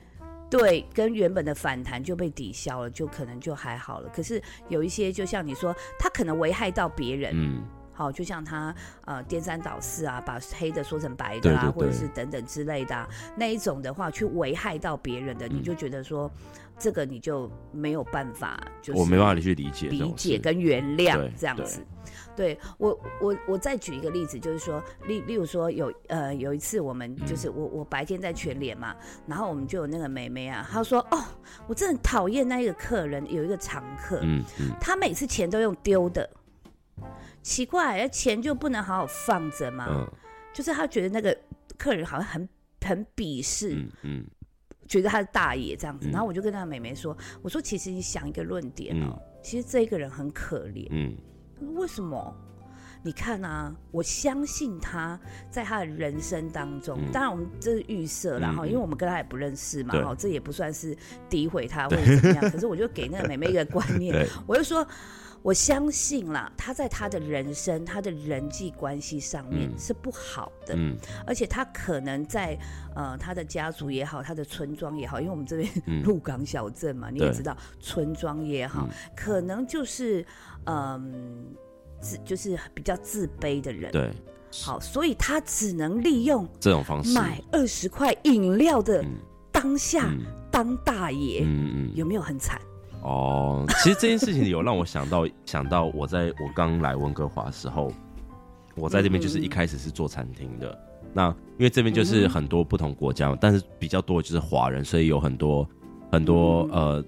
[0.50, 4.10] 对，跟原本的反弹就被抵消了，就可能就还好了。
[4.14, 8.74] 可是有一些，就像你说，他可能危害到别人，嗯好，就像他
[9.04, 15.62] 呃颠三倒四啊，把黑的说成白的啊，对对或者是等等之类的、啊、那一种的话，去危害到别人的，你嗯。
[15.62, 16.30] 就觉得说
[16.78, 21.80] 这个你就没有办法，就是我没办法去理解理解跟原谅这样子。
[22.34, 27.26] 对我，我我再举一个例子，就是说，例例如说有呃有一次我们嗯。
[27.26, 31.22] 就是我我白天在全联嘛，然后我们就有那个妹妹啊，她说哦，
[31.66, 34.70] 我真的很讨厌那一个客人，有一个常客，嗯嗯。
[34.80, 36.28] 他每次钱都用丢的，
[37.42, 39.86] 奇怪，钱就不能好好放着吗？
[39.90, 40.08] 嗯
[40.54, 41.36] 就是他觉得那个
[41.78, 42.48] 客人好像很
[42.84, 44.26] 很鄙视，嗯嗯
[44.86, 46.08] 觉得他是大爷这样子。
[46.08, 50.86] 嗯然后我就跟那个妹妹说：“我说其实你想一个论点哦，其实这一个人很可怜。
[50.90, 51.16] 嗯
[51.58, 52.36] 她说为什么？
[53.04, 55.18] 你看啊，我相信他
[55.50, 60.96] 在他的人生当中，嗯当然我们这是预设啦哈，因为我们跟他也不认识嘛对哈，这也不算是
[61.28, 62.50] 诋毁他或者怎么样。
[62.50, 64.86] 可是我就给那个妹妹一个观 念，我就说，
[65.42, 72.56] 我相信啦，他在他的人生、他的人际关系上面嗯是不好的，嗯而且他可能在
[72.94, 80.24] 呃他的家族也好，他的村庄也好，因为我们这边嗯鹿港小镇嘛，你也知道，村庄也好，嗯可能就是
[80.66, 81.52] 嗯。
[82.02, 84.10] 自就是比较自卑的人，对。
[84.62, 87.14] 好，所以他只能利用这种方式。
[87.14, 89.14] 买二十块饮料的嗯。
[89.50, 90.26] 当下嗯。
[90.50, 91.90] 当大爷，嗯嗯。
[91.94, 92.60] 有没有很惨？
[93.00, 97.90] 哦，其实这件事情有让我想到 想到我在我刚来温哥华的时候，
[98.74, 100.78] 我在这边就是一开始是做餐厅的。
[101.14, 105.66] 那因为这边就是很多不同国家，但是比较多的就是华人，所以有很多
[106.10, 107.04] 很多呃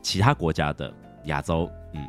[0.00, 0.92] 其他国家的
[1.24, 2.06] 亚洲，嗯，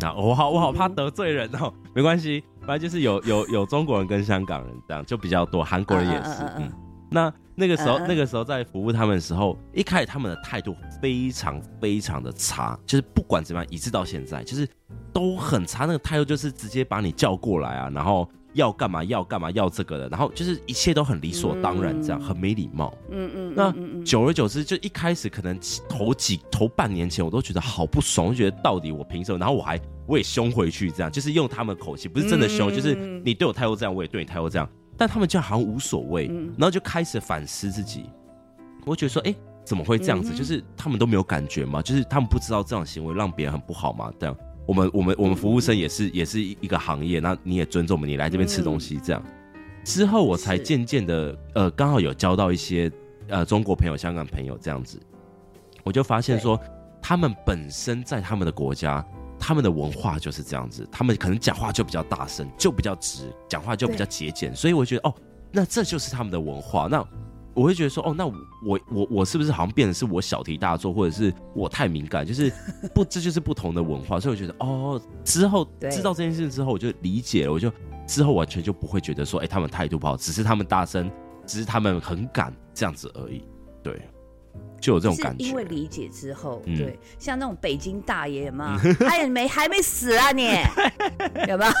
[0.00, 6.70] 那我好我好怕得罪人哦，没关系，反正就是有有有中国人跟香港人这样就比较多，韩国人也是，嗯。
[7.14, 14.66] 那那个时候，那个时候在服务他们的时候，一开始他们的态度非常非常的差，就是不管怎么样，一直到现在，就是
[15.12, 15.84] 都很差。
[15.84, 22.92] 那个态度就是直接把你叫过来啊，然后要干嘛要干嘛要这个的，然后就是一切都很理所当然，这样、嗯很没礼貌。
[23.10, 29.38] 嗯嗯，那久而久之，就一开始可能头几头半年前，我都觉得好不爽，我觉得到底我凭什么？
[29.38, 34.68] 然后我还我也凶回去，这样就是用他们的口气，不是真的凶，嗯就是你对我态度这样，我也对你态度这样。
[34.96, 38.04] 但他们就好像无所谓，嗯然后就开始反思自己。
[38.84, 39.34] 我觉得说，哎、
[39.64, 40.32] 怎么会这样子？
[40.34, 41.80] 嗯就是他们都没有感觉吗？
[41.80, 44.12] 就是他们不知道这样行为让别人很不好吗？
[44.18, 44.36] 这样，
[44.66, 49.22] 我们我们我们服务生也是也是一个行业，那你也尊重我们，你来这边吃东西这样。
[49.84, 52.90] 之后我才渐渐的，呃，刚好有交到一些
[53.28, 55.00] 呃中国朋友、香港朋友这样子，
[55.82, 56.60] 我就发现说，
[57.02, 59.04] 他们本身在他们的国家，
[59.40, 65.14] 他们的文化就是这样子，他们可能讲话就比较大声，就比较直，讲话就比较节俭，所以我觉得哦，
[65.50, 66.86] 那这就是他们的文化。
[66.88, 67.04] 那
[67.54, 68.34] 我会觉得说，哦，那我
[68.64, 72.26] 我我我是不是好像变得是我小题大做，或者是我太敏感？
[72.26, 72.52] 就是
[72.94, 77.72] 不， 这就是不同的文化，所以我觉得哦，之后对知道这件事之后，我就理解了，我就
[78.06, 81.10] 之后完全就不会觉得说，哎、他们态度不好，只是他们大声，
[81.46, 83.44] 只是他们很敢这样子而已。
[83.82, 84.00] 对，
[84.80, 85.44] 就有这种感觉。
[85.44, 88.70] 因为理解之后，嗯对，像那种北京大爷有没有？
[89.06, 90.44] 哎呀，你没还没死啊你？
[91.48, 91.72] 有没有？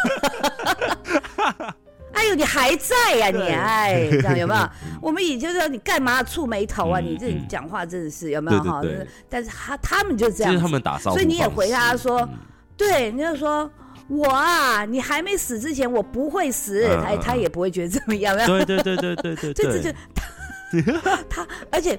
[2.12, 4.68] 哎呦，你还在呀、你哎，这样有没有？
[5.00, 7.00] 我们也就是说你干嘛蹙眉头啊？
[7.00, 7.46] 嗯你这嗯。
[7.48, 8.62] 讲话真的是有没有？
[8.62, 8.80] 哈？
[9.28, 12.38] 但是他他们就这样，他们打招呼，所以你也回他说嗯。
[12.76, 13.70] 对，你就说
[14.08, 18.36] 我啊，你还没死之前我不会死，嗯他也不会觉得怎么样？
[18.46, 19.52] 对对对对对对。
[19.54, 21.98] 这这就，他他， 而且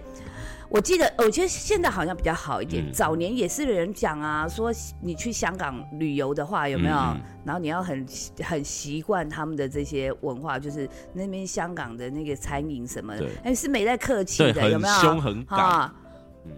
[0.74, 2.84] 我记得，我觉得现在好像比较好一点。
[2.84, 4.72] 嗯早年也是有人讲啊，说
[5.04, 6.96] 你去香港旅游的话，有没有？
[7.46, 8.04] 然后你要很
[8.44, 14.94] 很习惯他们的这些文化，就是那边香港的那个餐饮什么的对，哎是没在客气，的，有很没有？
[14.96, 15.94] 凶很赶，啊，
[16.46, 16.52] 嗯，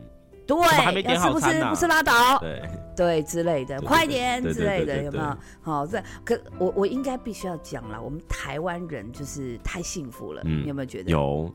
[0.47, 2.61] 对，么还没点要吃不吃好餐呐不是拉倒，对，
[2.95, 5.37] 对之类的，快点之类的，有没有？
[5.61, 11.11] 好，这可我我应该必须要讲了，我们台湾人就是太幸福了，嗯你有没有觉得？
[11.11, 11.53] 有，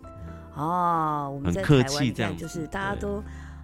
[0.54, 3.22] 哦，我们在台湾你看气这样就是大家都。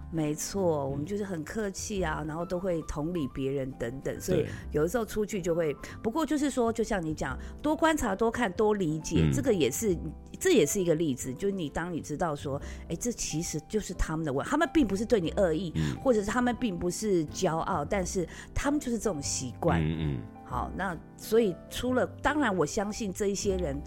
[0.09, 5.75] 没错，我们就是很客气啊，然后都会同理别人等等，所以有的时候出去就会。
[6.01, 9.93] 不过就是说，就像你讲，多观察、多看、多理解，嗯这个也是，
[10.39, 11.33] 这也是一个例子。
[11.33, 19.81] 就是你当你知道说，哎，这其实就是他们的问，他们并不是对你恶意，嗯或者是他们并不是骄傲，但是他们就是这种习惯。
[19.81, 23.77] 嗯嗯，好，那所以除了当然，我相信这一些人，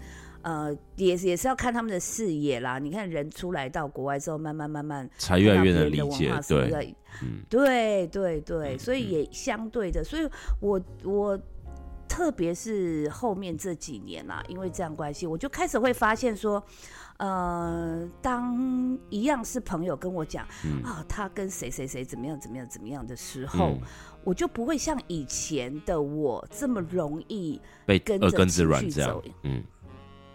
[0.41, 2.79] 呃，也也是要看他们的视野啦。
[2.79, 10.27] 你看人出来到国外之后，慢慢慢慢才越来越能理解对，嗯对对对，嗯所以也相对的，所以
[10.59, 11.39] 我我
[12.07, 16.61] 特别是后面这几年啦，因为这样关系，我就开始会发现说，
[17.17, 23.81] 呃，当一样是朋友跟我讲、嗯啊，他跟谁谁谁怎么样怎么样怎么样的时候，嗯，
[24.25, 27.61] 我就不会像以前的我这么容易。
[27.85, 29.63] 被跟着情软这样绪走，嗯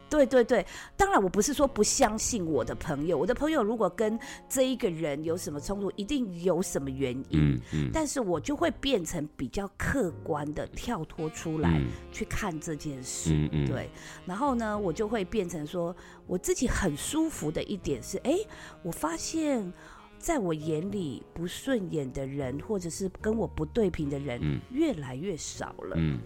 [0.08, 0.64] 对对对，
[0.96, 7.40] 当然我不是说不相信我的朋友，我的朋友如果跟这一个人有什么冲突，一定有什么原因。
[7.40, 13.90] 嗯嗯但是我就会变成比较客观的跳脱出来、嗯去看这件事，嗯嗯，对。
[14.24, 15.94] 然后呢，我就会变成说，
[16.26, 18.38] 我自己很舒服的一点是，哎，
[18.82, 19.70] 我发现
[20.18, 25.96] 在我眼里不顺眼的人，或者是跟我不对平的人，嗯越来越少了。
[25.98, 26.20] 嗯，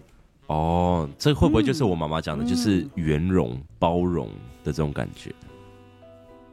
[0.51, 1.89] 哦，这会不会就是嗯。
[1.89, 2.89] 我妈妈讲的，就是嗯。
[2.95, 4.27] 圆融、包容
[4.63, 5.33] 的这种感觉？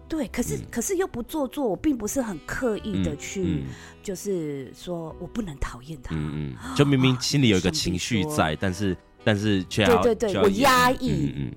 [0.09, 0.61] 对，可是、嗯。
[0.71, 3.65] 可是又不做作，我并不是很刻意的嗯去，嗯。
[4.03, 6.15] 就是说我不能讨厌他。
[6.15, 11.11] 嗯嗯，就明明心里有一个情绪说在，但是但是却要对对对我却要演压抑。
[11.11, 11.53] 嗯嗯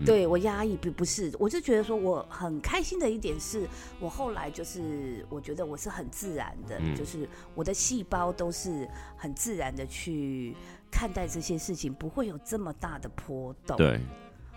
[0.00, 0.04] 嗯。
[0.06, 3.66] 对我压抑不不是，我就觉得说我很开心的一点是，
[3.98, 6.94] 我后来就是我觉得我是很自然的，嗯。
[6.94, 10.54] 就是我的细胞都是很自然的去
[10.90, 13.76] 看待这些事情，不会有这么大的波动。
[13.76, 14.00] 嗯，对，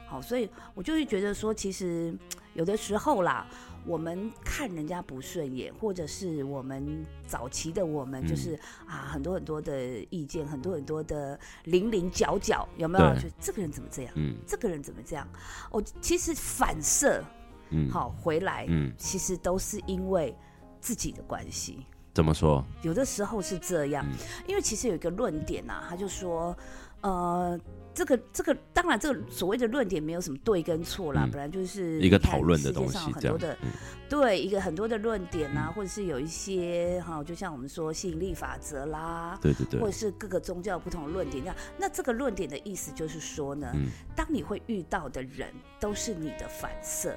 [0.07, 2.13] 好，所以我就会觉得说，其实
[2.53, 3.47] 有的时候啦，
[3.85, 13.15] 我们看人家不顺眼，或者是我们早期的我们，嗯就是、啊很多很多的意见，很多很多的零零角角，有没有？
[13.15, 14.13] 就这个人怎么这样？
[14.15, 15.27] 嗯这个人怎么这样？
[15.71, 17.23] 哦，其实反射
[17.69, 20.35] 嗯，，好回来，嗯，其实都是因为
[20.81, 21.85] 自己的关系。
[22.13, 22.63] 怎么说？
[22.81, 24.17] 有的时候是这样，嗯。
[24.47, 26.55] 因为其实有一个论点呐、他就说，
[27.01, 27.59] 呃，
[27.93, 31.31] 这个这个，当然这个所谓的论点没有什么对跟错啦，嗯。
[31.31, 33.69] 本来就是一个讨论的东西，这样很多的，嗯。
[34.09, 39.39] 对一个很多的论点啊，或者是有一些哈，就像我们说吸引力法则啦。
[39.41, 45.47] 对对对，或者是各个宗教不同的论点，这样，那这个论点的意思就是说呢，嗯，当你会遇到的人
[45.79, 47.15] 都是你的反射，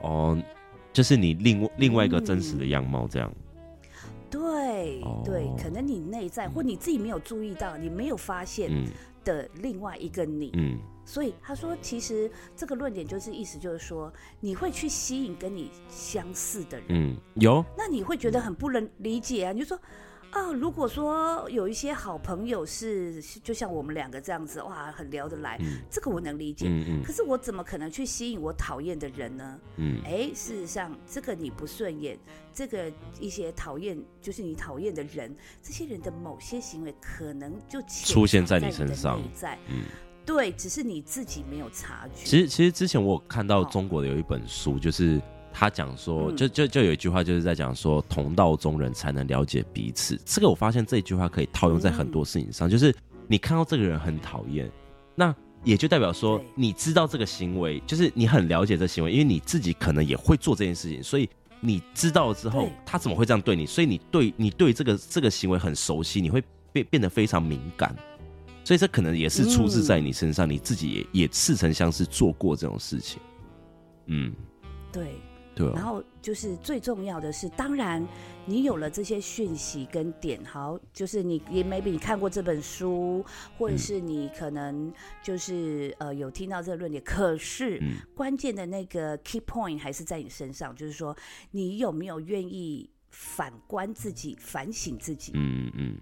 [0.00, 0.42] 哦，
[0.90, 3.45] 就是你另外另外一个真实的样貌，这样，对、
[4.38, 8.86] 对哦，可能你内在或你自己没有注意到，你没有发现嗯。
[9.24, 10.78] 的另外一个你，嗯。
[11.04, 19.78] 所以他说，其实这个论点就是意思就是说，你会去吸引跟你相似的人，嗯，有，那你会觉得很不能理解啊，你就说。
[20.36, 26.66] 啊，如果说有一些好朋友是就像我们两个这样子，哇，很聊得来，嗯这个我能理解。
[26.68, 29.58] 嗯嗯可是我怎么可能去吸引我讨厌的人呢？
[29.76, 32.18] 嗯哎，事实上，这个你不顺眼，
[32.52, 39.84] 这个一些讨厌，就是你讨厌的人，这些人的某些行为可能就出现在你身上在，嗯。
[40.26, 42.24] 对，只是你自己没有察觉。
[42.24, 45.22] 其实，其实之前我有看到中国的有一本书，就是
[45.58, 50.20] 他讲说，嗯就就就有一句话，就是在讲说，同道中人才能了解彼此。
[50.22, 52.94] 这个我发现这句话可以套用在很多事情上，就是
[53.26, 54.70] 你看到这个人很讨厌，
[55.14, 55.34] 那
[55.64, 61.26] 也就代表说你知道这个行为，就是你很了解这行为，因为你自己可能也会做这件事情，所以
[61.58, 63.64] 你知道了之后，他怎么会这样对你？
[63.64, 67.96] 所以你对你对这个这个行为很熟悉，你会变变得非常敏感。
[68.62, 73.18] 所以这可能也是出自在你身上，你自己也也似曾相识做过这种事情。
[74.06, 74.34] 嗯，
[74.92, 75.20] 对，
[75.56, 78.06] 对啊，然后就是最重要的是，当然
[78.44, 83.24] 你有了这些讯息跟点，好，就是你也 maybe 你看过这本书，
[83.56, 83.78] 或者嗯。
[83.78, 84.92] 是你可能
[85.22, 87.96] 就是呃有听到这个论点，可是嗯。
[88.14, 91.16] 关键的那个 key point 还是在你身上，就是说
[91.50, 95.32] 你有没有愿意反观自己、反省自己。
[95.34, 95.96] 嗯嗯。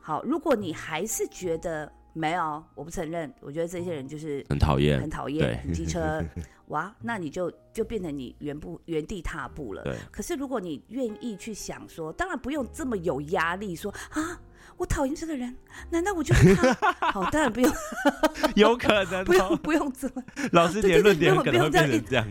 [0.00, 6.24] 好，如果你还是觉得没有，我不承认，我觉得这些人就是很讨厌很，讨对厌，很机车，
[6.68, 9.82] 哇，那你就就变成你原步原地踏步了。
[9.84, 14.40] 对，可是如果你愿意去想说，当然不用这么有压力，说啊，
[14.78, 15.54] 我讨厌这个人，
[15.90, 16.72] 难道我就是他？
[17.12, 17.70] 好，当然不用，
[18.56, 19.56] 有可能不用，哦。
[19.62, 22.26] 不用这么，老师，你的论点可能会不用这样。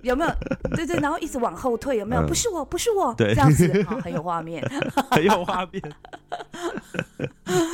[0.00, 0.32] 有没有？
[0.74, 2.22] 对对，然后一直往后退，有没有？
[2.22, 4.64] 嗯不是我，不是我，对这样子，好，很有画面。
[5.10, 5.82] 很有画面。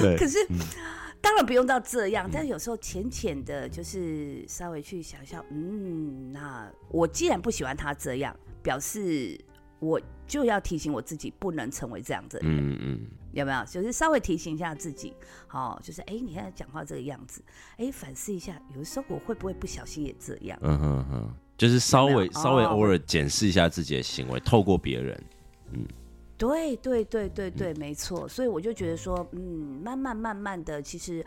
[0.01, 0.45] 对，可是。
[0.51, 0.59] 嗯
[1.25, 9.43] 当然不用到这样，但是有时候浅浅的，就是稍微去想一下，嗯，那我既然不喜欢他这样，表示
[9.81, 12.59] 我就要提醒我自己，不能成为这样子的人。
[12.59, 13.65] 嗯嗯有没有？
[13.65, 15.15] 就是稍微提醒一下自己，
[15.47, 17.43] 好、就是哎，你现在讲话这个样子，
[17.79, 20.59] 哎，反思一下，有的时候我会不会不小心也这样？
[20.61, 25.25] 嗯哼哼，就是稍微稍微哦偶尔检视一下自己的行为，透过别人。
[26.37, 28.29] 对对对对对，没错。
[28.29, 31.25] 所以我就觉得说，嗯，慢慢慢慢的，其实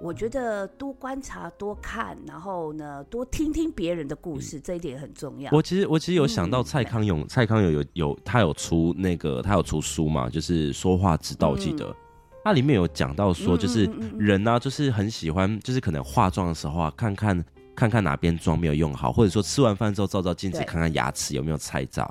[0.00, 5.50] 我觉得多观察、多看，然后呢，多听听别人的故事，这一点很重要。
[5.52, 11.94] 我其实我其实有想到嗯蔡康永，蔡康永有有他有出那个他有出书嘛，就是说话之道，记得。
[12.44, 13.84] 它里面有讲到说，就是
[14.16, 17.44] 人呢、就是很喜欢，就是可能化妆的时候啊，看看
[17.76, 22.08] 看看哪边妆没有用好，或者说吃完饭之后照照镜子，看看牙齿有没有菜渣。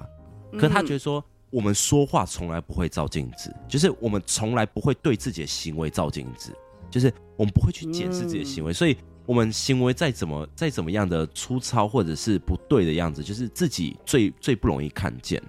[0.59, 6.53] 可他觉得说，我们说话从来不会照镜子，就是我们从来不会对自己的行为照镜子，
[6.91, 8.95] 就是我们不会去检视自己的行为，所以
[9.25, 15.41] 我们行为再怎么再怎么样的粗糙或者是不对的样子，就是自己最最不容易看见，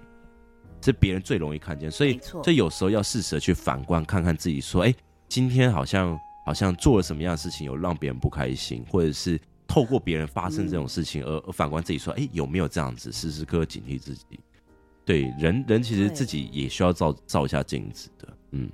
[0.81, 2.43] 是别人最容易看见，所以没错。
[2.43, 4.93] 所以有时候要适时的去反观，看看自己说，哎、
[5.27, 14.39] 今天好像好像做了什么样的事情有让别人不开心，或者是透过别人发生这种事情而、而反观自己说，哎、有没有这样子，时时刻刻警惕自己。
[15.09, 18.69] 对，人人其实自己也需要照照一下镜子的，嗯，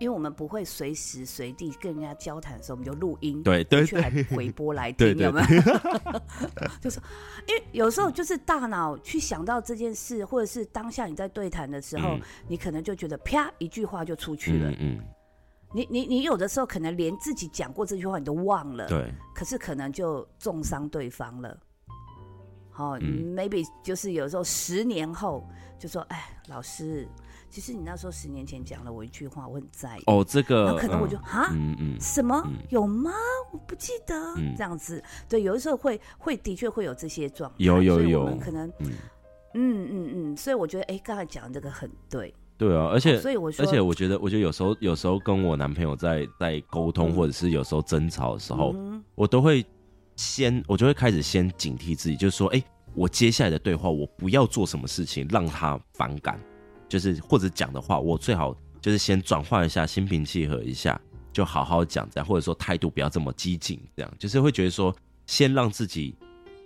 [0.00, 6.20] 因为我们不会随时随地跟人家交谈的时候，我们就录音，对对去还回播来听，有没有？
[6.82, 6.98] 就是
[7.46, 12.20] 因为有时候就是大脑去想到这件事，或者是当下你在对谈的时候，嗯。
[12.48, 14.70] 你可能就觉得啪一句话就出去了。
[14.72, 14.98] 嗯嗯，
[15.72, 21.56] 你你你有的时候可能连自己讲过这句话你都忘了，对，可是可能就重伤对方了。
[22.78, 25.44] 好、嗯 m a y b e 就是有时候十年后
[25.80, 27.08] 就说，哎，老师，
[27.50, 30.02] 其实你那时候十年前讲了我一句话，我很在意。
[30.06, 33.10] 哦，这个那可能我就嗯哈、嗯嗯什么、嗯有吗？
[33.52, 35.02] 我不记得、嗯这样子。
[35.28, 38.92] 对，有的时候会会的确会有这些状态，有有有们可能嗯，
[39.54, 49.66] 嗯嗯嗯，所以我觉得哎，刚才讲的这个很对，对啊，而且所以我说，而且我觉得，我觉得有时候有时候跟我男朋友在在沟通，嗯或者是有时候争吵的时候，嗯我都会
[50.18, 52.62] 先，我就会开始先警惕自己，就是说，哎、
[52.94, 56.38] 我接下来的对话，我不要做什么事情让他反感，
[56.88, 61.00] 就是或者讲的话，我最好就是先转换一下，心平气和一下，
[61.32, 64.94] 就好好讲这样，或者说态度不要这么激进，这样就是会觉得说，
[65.26, 66.14] 先让自己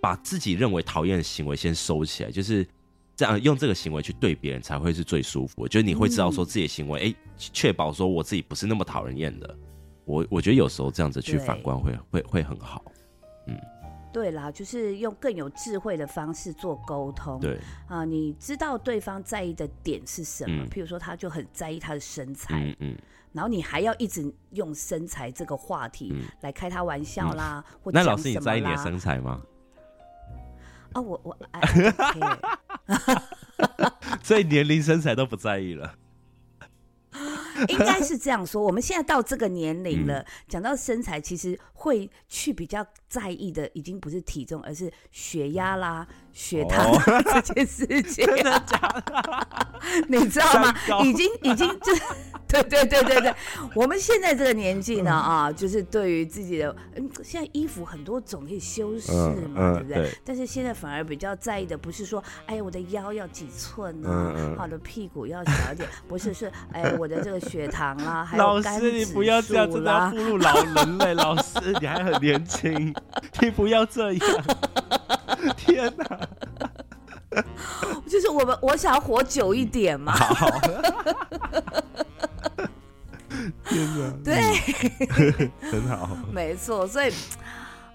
[0.01, 2.67] 把自己认为讨厌的行为先收起来，就是。
[3.15, 9.55] 这样用这个行为去对别人才会是最舒服的，就是你会知道说自己的行为，哎、确保说我自己不是那么讨人厌的。
[10.03, 12.83] 我我觉得有时候这样子去反观会会会很好。
[14.11, 17.39] 对啦，就是用更有智慧的方式做沟通。
[17.39, 20.63] 对，啊、你知道对方在意的点是什么？
[20.63, 22.97] 嗯譬如说，他就很在意他的身材，嗯嗯。
[23.31, 29.41] 然后你还要一直用身材这个话题嗯来开他玩笑啦，或那老师，你在意你的身材吗？
[30.93, 32.37] 啊，我我 care
[34.21, 35.91] 所以年龄、身材都不在意了。
[37.69, 38.61] 应该是这样说。
[38.61, 46.91] 我们现在到这个年龄嗯了，讲、到身材，其实会去比较在意的，已经不是体重，而是血压啦、血糖
[47.43, 48.25] 这件事情。
[48.33, 49.47] 真的假的？
[50.07, 50.73] 你知道吗？
[51.03, 51.93] 已经已经就。
[52.53, 53.33] 对对对对对，
[53.73, 59.97] 我们现在这个年纪呢啊，就是对于自己的，嗯，现在衣服很多种可以修饰嘛，嗯嗯对不对？
[60.03, 71.13] 对但是现在反而比较在意的不是说，哎呀，我的腰要几寸呢好的屁股要小一点，不是是，哎，我的这个血糖啦， 还有老师，你不要这样，数真的要步入老人类。
[71.13, 72.93] 老师，你还很年轻，
[73.41, 74.43] 你 不要这样。
[75.57, 76.19] 天哪！
[78.07, 80.49] 就是我们我想要活久一点嘛，好，
[83.67, 86.09] 天哪，对，很好。
[86.31, 87.11] 没错，所以。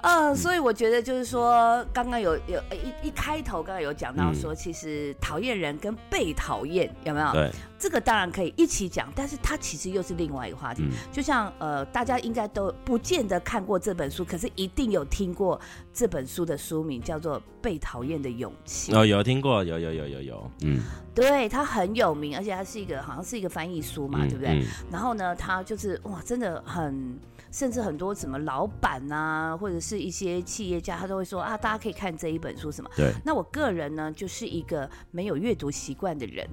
[0.00, 7.32] 呃，所以我觉得就是说，刚刚有有呃一一开头刚刚有讲到说，其实讨厌人跟被讨厌有没有？
[7.32, 10.82] 对，这个当然可以一起讲，但是它其实又是另外一个话题。
[10.84, 15.60] 嗯就像呃，大家应该都不见得看过这本书，可是一定有听过
[15.92, 18.92] 这本书的书名叫做《被讨厌的勇气》。
[18.96, 20.80] 哦，有听过，有有有有有，嗯，
[21.12, 24.60] 对，它很有名，而且它是一个好像是一个翻译书嘛，嗯对不对？
[24.60, 27.18] 嗯然后呢，它就是哇，真的很，
[27.50, 32.90] 甚至很多什么老板啊，或者是一些企业家，他都会说啊，大家可以看这一本书什么。
[32.96, 36.48] 对，那我个人呢，就是一个没有阅读习惯的人。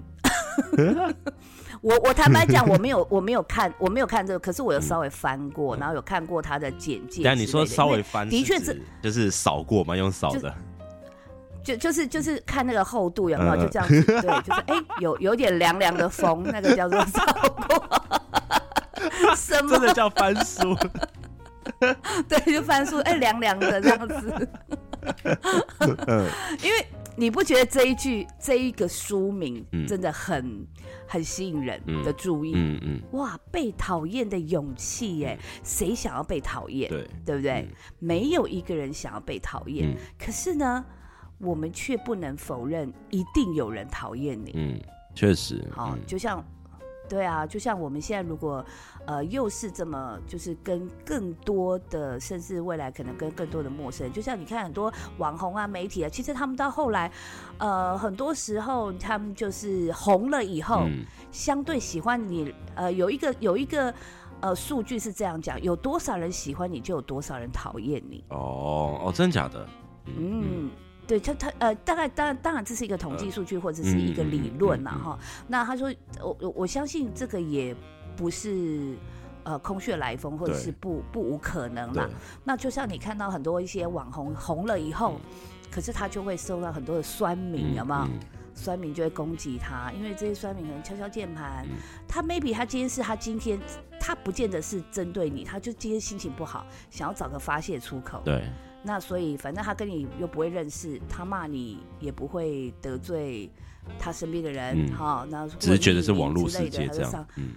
[1.81, 7.21] 我我坦白讲，我没有我没有看我没有看这个，可是我有稍微翻过，然后有看过他的简介。
[7.23, 10.53] 但你说稍微翻，的确是就是扫过嘛，用扫的。
[11.61, 17.25] 就就是就是看那个厚度有没有，就这样子，对，就是哎、有有点凉凉的风，那个叫做扫
[17.67, 18.04] 过。
[19.35, 19.81] 什么真？
[19.81, 20.75] 的叫翻书，
[22.27, 24.49] 对，就翻书，哎、凉凉的这样子。
[26.07, 26.27] 嗯
[26.63, 26.85] 因为
[27.17, 30.67] 你不觉得这一句这一个书名嗯真的很、
[31.07, 32.53] 很吸引人的注意？
[32.55, 35.37] 嗯嗯，哇，被讨厌的勇气耶！
[35.63, 36.89] 谁想要被讨厌？
[36.89, 37.61] 对，对不对？
[37.69, 40.83] 嗯没有一个人想要被讨厌，嗯可是呢，
[41.37, 44.51] 我们却不能否认，一定有人讨厌你。
[44.55, 44.79] 嗯，
[45.13, 46.43] 确实，好、嗯就像
[47.07, 48.63] 对啊，就像我们现在如果，
[49.05, 57.11] 呃，又是这么就是跟更多的，甚至未来可能跟更多的陌生人，就像你看很多网红啊、媒体啊，其实他们到后来，
[57.57, 63.93] 呃，很多时候他们就是红了以后，嗯相对喜欢你，呃，有一个有一个
[64.39, 68.23] 呃数据是这样讲，有多少人喜欢你，就有多少人讨厌你。
[68.29, 69.67] 哦哦，真的假的？
[70.05, 70.69] 嗯，
[71.07, 75.19] 对他他呃，大概当然当然这是一个统计数据或者是一个理论呐哈。
[75.47, 77.75] 那他说，我我我相信这个也
[78.15, 78.95] 不是。
[79.47, 82.09] 呃，空穴来风，或者是不不无可能啦。
[82.43, 85.21] 那就像你看到很多一些网红红了以后，
[85.69, 88.05] 可是他就会受到很多的酸民，有没有？
[88.05, 88.19] 嗯
[88.55, 91.77] 酸民就会攻击他，因为这些酸民可能敲敲键盘，嗯
[92.07, 93.59] 他 maybe 他今天是他今天
[93.99, 98.21] 他不见得是针对你，他就今天心情不好，想要找个发泄出口。
[98.25, 98.49] 对，
[98.85, 103.49] 那所以反正他跟你又不会认识，他骂你也不会得罪
[103.97, 107.27] 他身边的人，嗯哈、那只是觉得是网络世界这样。
[107.37, 107.49] 嗯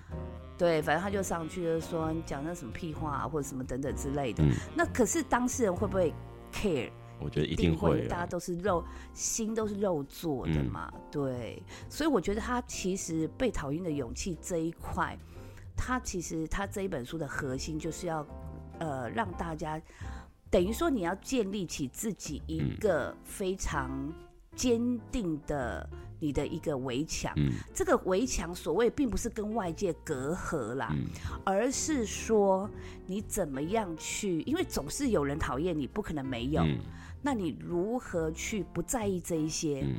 [0.57, 4.43] 对，反正他就上去就说你讲那什么屁话、啊、或者什么等等之类的。
[4.43, 6.13] 嗯，那可是当事人会不会
[6.53, 6.91] care？
[7.21, 8.07] 我觉得一一定会啊。
[8.09, 8.83] 大家都是肉，
[9.15, 15.17] 心都是肉做的嗯嘛，对，所以我觉得他其实被讨厌的勇气这一块，
[15.77, 18.27] 他其实他这一本书的核心就是要，
[18.81, 19.81] 呃，让大家
[20.51, 23.91] 等于说你要建立起自己一嗯个非常
[24.55, 24.81] 坚
[25.11, 25.89] 定的
[26.19, 27.33] 你的一个围墙。
[27.37, 31.07] 嗯这个围墙所谓并不是跟外界隔阂啦，嗯
[31.45, 32.69] 而是说
[33.07, 36.63] 你怎么样去，因为总是有人讨厌你，不可能没有。
[36.63, 36.79] 嗯
[37.21, 39.85] 那你如何去不在意这一些？
[39.85, 39.97] 嗯，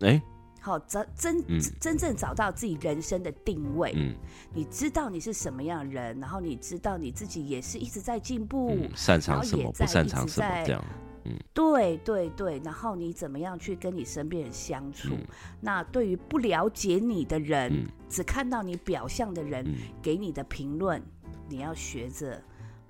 [0.00, 0.22] 哎，
[0.62, 3.92] 好，真真嗯真正找到自己人生的定位。
[3.96, 4.14] 嗯
[4.54, 8.70] 你知道你是什么样的人，然后你知道你自己也是一直在进步。
[8.70, 10.82] 嗯，擅长什么，不擅长什么，这样。
[11.54, 15.14] 对对对，然后你怎么样去跟你身边人相处？
[15.14, 15.26] 嗯
[15.60, 21.02] 那对于不了解你的人，嗯只看到你表象的人、嗯给你的评论，
[21.48, 22.42] 你要学着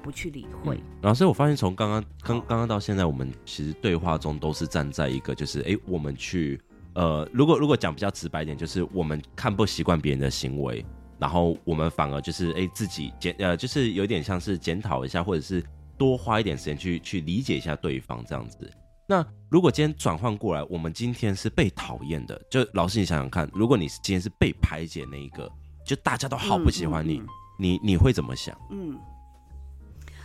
[0.03, 0.77] 不去理会。
[0.77, 6.59] 嗯然后，所以我发现从刚刚刚刚刚到现在，我们其实对话中都是站在一个，就是哎、诶我们去
[6.95, 10.84] 呃，如果如果讲比较直白一点，就是我们看不习惯别人的行为，
[11.18, 15.64] 然后我们反而就是哎、诶自己检呃，就是有点像是检讨一下，或者是
[15.97, 18.70] 多花一点时间去去理解一下对方这样子。
[19.07, 25.51] 那如果今天转换过来，我们今天是被讨厌的，就老师你想想看，如果你是今天是被排解那一个，
[25.86, 27.28] 就大家都好不喜欢你，嗯嗯
[27.59, 28.57] 你你会怎么想？
[28.70, 28.99] 嗯，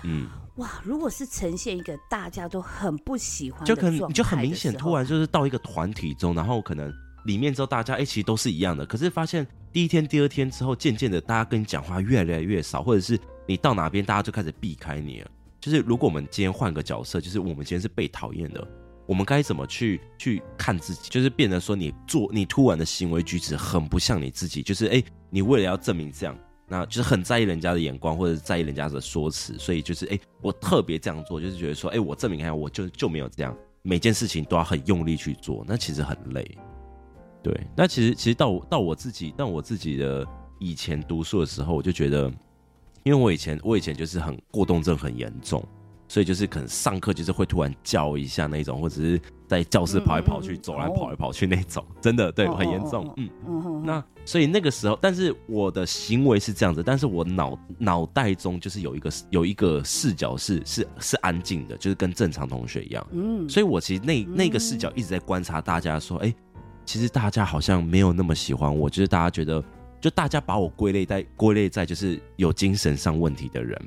[0.04, 0.30] 嗯。
[0.58, 6.92] 哇，如果是呈现一个大家都很不喜欢的就可能状就很明显，突然就是到一个团体中，然后可能
[7.26, 15.30] 里面之后大家哎、其实都是一样的，可是发现第一天、第二天之后，渐渐的大家跟你讲话越来越少，或者是你到哪边大家就开始避开你了。
[15.60, 18.68] 就是如果我们今天换个角色，就是我们今天是被讨厌的，
[19.06, 21.10] 我们该怎么去去看自己？
[21.10, 26.36] 就是变得说你做你突然的行为举止很不像你自己，就是哎、你为了要证明这样。
[26.68, 36.46] 那就是很在意人家的眼光，或者在意人家的说辞，所以就是哎、我特别这样做，就是觉得说，哎、我证明一下我就就没有这样，每件事情都要很用力去做，那其实很累。
[37.42, 40.28] 对，那其实其实到到我自己，到我自己的
[40.60, 42.30] 以前读书的时候，我就觉得，
[43.04, 45.66] 因为我以前我以前就是很过动症很严重，
[46.08, 53.30] 所以就是可能上课就是会突然叫一下那种，或者是在教室跑来跑去，走来跑来跑去那种，真的对哦很严哦哦，重嗯。
[53.48, 63.06] 嗯哼，那所以那个时候，但是我的行为是这样子，但是我脑脑袋中就是有一个有一个视角是是是安静的，就是跟正常同学一样。
[63.12, 66.34] 嗯，所以我其实那那个视角一直在观察大家，说，哎、
[66.86, 69.62] 其实大家好像没有那么喜欢我，就是大家觉得，
[70.00, 73.78] 就大家把我归类在归类在就是有精神上问题的人。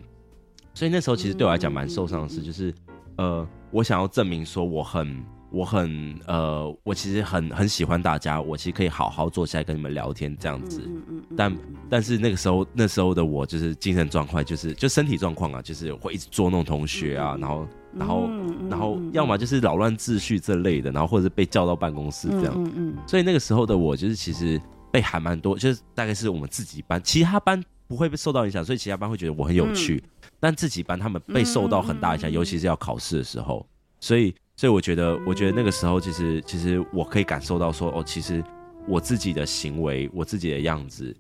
[0.81, 2.72] 所以那时候其实对我来讲蛮受伤的事，就是
[3.18, 10.81] 呃，我想要证明说我很我很呃，我其实很很喜欢大家，我其实可以好好坐下来跟你们聊天这样子。
[10.87, 11.59] 嗯嗯嗯，但
[11.91, 18.31] 但是那个时候那时候的我就是精神状况，就是就身体状况啊，就是会一直捉弄同学啊，然后然后
[18.70, 22.55] 然后嗯要么就是扰乱秩序这类的，然后或者是被叫到办公室这样。
[22.57, 24.59] 嗯嗯所以那个时候的我就是其实
[24.91, 30.03] 被喊蛮多，就是大概是我们自己班，其他班不会被受到影响，所以其他班会觉得我很有趣，
[30.41, 33.64] 但自己班他们被受到很大影响，尤其是要考试的时候。
[34.01, 38.43] 所以所以我觉得，我觉得那个时候其实其实我可以感受到说，哦，其实
[38.88, 41.14] 我自己的行为，我自己的样子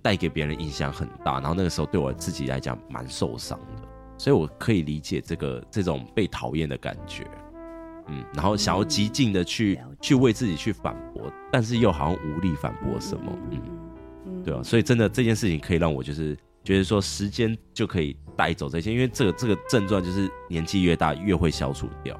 [0.00, 7.26] 带给别人印象很大，然后那个时候对我自己来讲蛮受伤的，所以我可以理解这个这种被讨厌的感觉。
[8.08, 13.60] 嗯，然后想要极尽的去、去为自己去反驳，但是又好像无力反驳什么，嗯，
[14.26, 14.42] 嗯。
[14.42, 22.18] 对啊，所以真的这件事情可以让我就是觉得说时间就可以带走这些，因为这个这个症状就是年纪越大越会消除掉，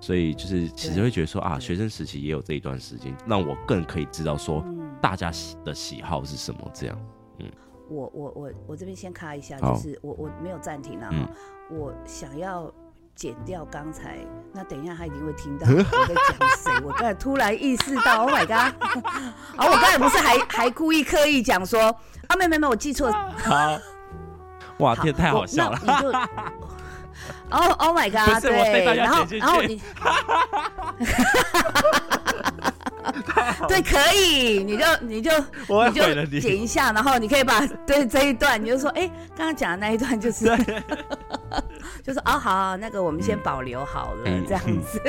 [0.00, 1.60] 所以就是其实会觉得说啊，对。
[1.60, 4.78] 学生时期也有这一段时间，让我更可以知道说嗯。
[5.00, 7.06] 大家喜的喜好是什么这样，
[7.38, 7.46] 嗯，
[7.88, 11.28] 我我我我这边先卡一下，就是我我没有暂停了，嗯。
[11.70, 12.72] 我想要。
[13.18, 14.16] 剪掉刚才，
[14.52, 15.74] 那等一下他一定会听到我
[16.06, 16.72] 在讲谁。
[16.86, 18.72] 我刚才突然意识到，Oh my god！
[19.56, 21.86] 哦，我刚才不是还还故意刻意讲说
[22.28, 23.14] 啊，没没没，我记错了。
[23.38, 23.76] 好，
[24.78, 25.80] 哇，天，太好笑了。
[25.84, 26.12] 那你就
[27.50, 28.40] 哦，Oh my god！
[28.40, 29.82] 对，然后然后你，
[33.68, 35.30] 对，可以，你就你就
[35.66, 39.06] 我你你就剪一下，然后你可以把对这一段，你就说，哎，
[39.36, 40.44] 刚刚讲的那一段就是，
[42.04, 45.00] 就是哦，好好，那个我们先保留好了，嗯这样子。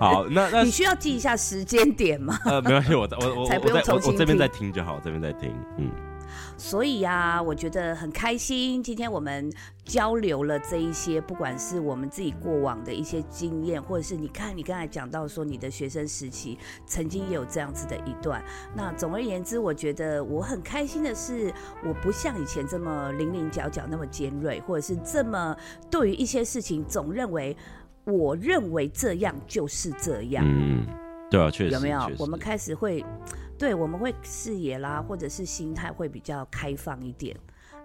[0.00, 2.38] 好，那那 你需要记一下时间点吗？
[2.46, 5.90] 呃，没关系，我我我才不我我用重新我这边听在听就好，这边在听，嗯，
[6.62, 8.80] 所以呀、我觉得很开心。
[8.80, 9.52] 今天我们
[9.84, 16.56] 交流了这一些，不管是我们自己过往的一些经验，或者是你看你刚才讲到说你的学生时期
[16.86, 18.40] 曾经也有这样子的一段。
[18.76, 21.52] 那总而言之，我觉得我很开心的是，
[21.84, 25.56] 我不像以前这么棱棱角角那么尖锐，或者是这么
[25.90, 27.56] 对于一些事情总认为。
[28.04, 30.84] 我认为这样就是这样，嗯，
[31.32, 32.10] 对啊，确实有没有？
[32.18, 33.04] 我们开始会，
[33.58, 37.36] 对，我们会视野啦，或者是心态会比较开放一点。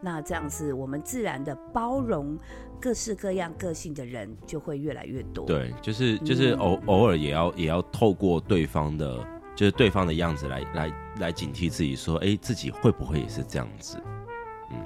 [0.01, 2.37] 那这样子，我们自然的包容
[2.79, 9.25] 各式各样个性的人就会越来越多。，对，就是就是嗯偶偶尔也要也要透过对方的，
[9.55, 13.97] 就是对方的样子来来来警惕自己，说，哎，自己会不会也是这样子？
[14.69, 14.77] 嗯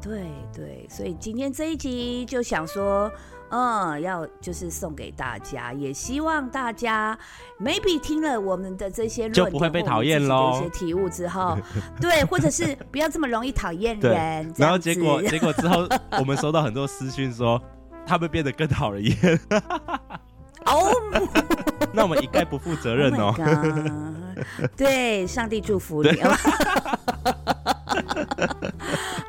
[0.00, 0.22] 对
[0.54, 3.10] 对，所以今天这一集就想说，
[3.50, 7.16] 嗯，要就是送给大家，也希望大家
[7.60, 11.56] maybe 听了我们的这些论就不会被讨厌自己的咯一些体悟之后，
[12.00, 15.86] 对，或者是不要这么容易讨厌人，然后结果 结果之后，
[16.18, 17.60] 我们收到很多私讯说，
[18.06, 19.40] 他们变得更讨人厌，
[20.66, 20.92] 哦。
[21.92, 24.13] 那我们一概不负责任哦 Oh。
[24.76, 26.10] 对，上帝祝福你。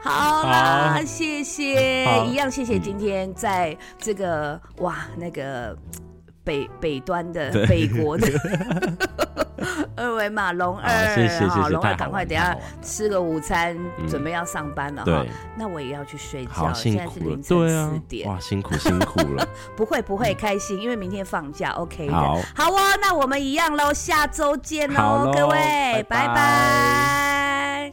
[0.01, 1.05] 好啦，好。
[1.05, 5.75] 谢谢，一样谢谢今天在这个哇那个
[6.45, 7.65] 北北端的对。
[7.65, 8.27] 北国的。
[9.95, 11.39] 二维码龙二，好谢谢
[11.69, 14.07] 龙二赶快等下吃个午餐，嗯。
[14.07, 15.05] 准备要上班了哈。
[15.05, 15.29] 对。
[15.57, 18.29] 那我也要去睡好觉，现在是凌，晨四点。
[18.29, 19.47] 哇，辛苦辛苦了。
[19.75, 22.13] 不会不会开心，因为明天放假，OK 的。
[22.13, 22.39] 好。
[22.53, 27.91] 好哦，那我们一样喽，下周见喽，各位，拜拜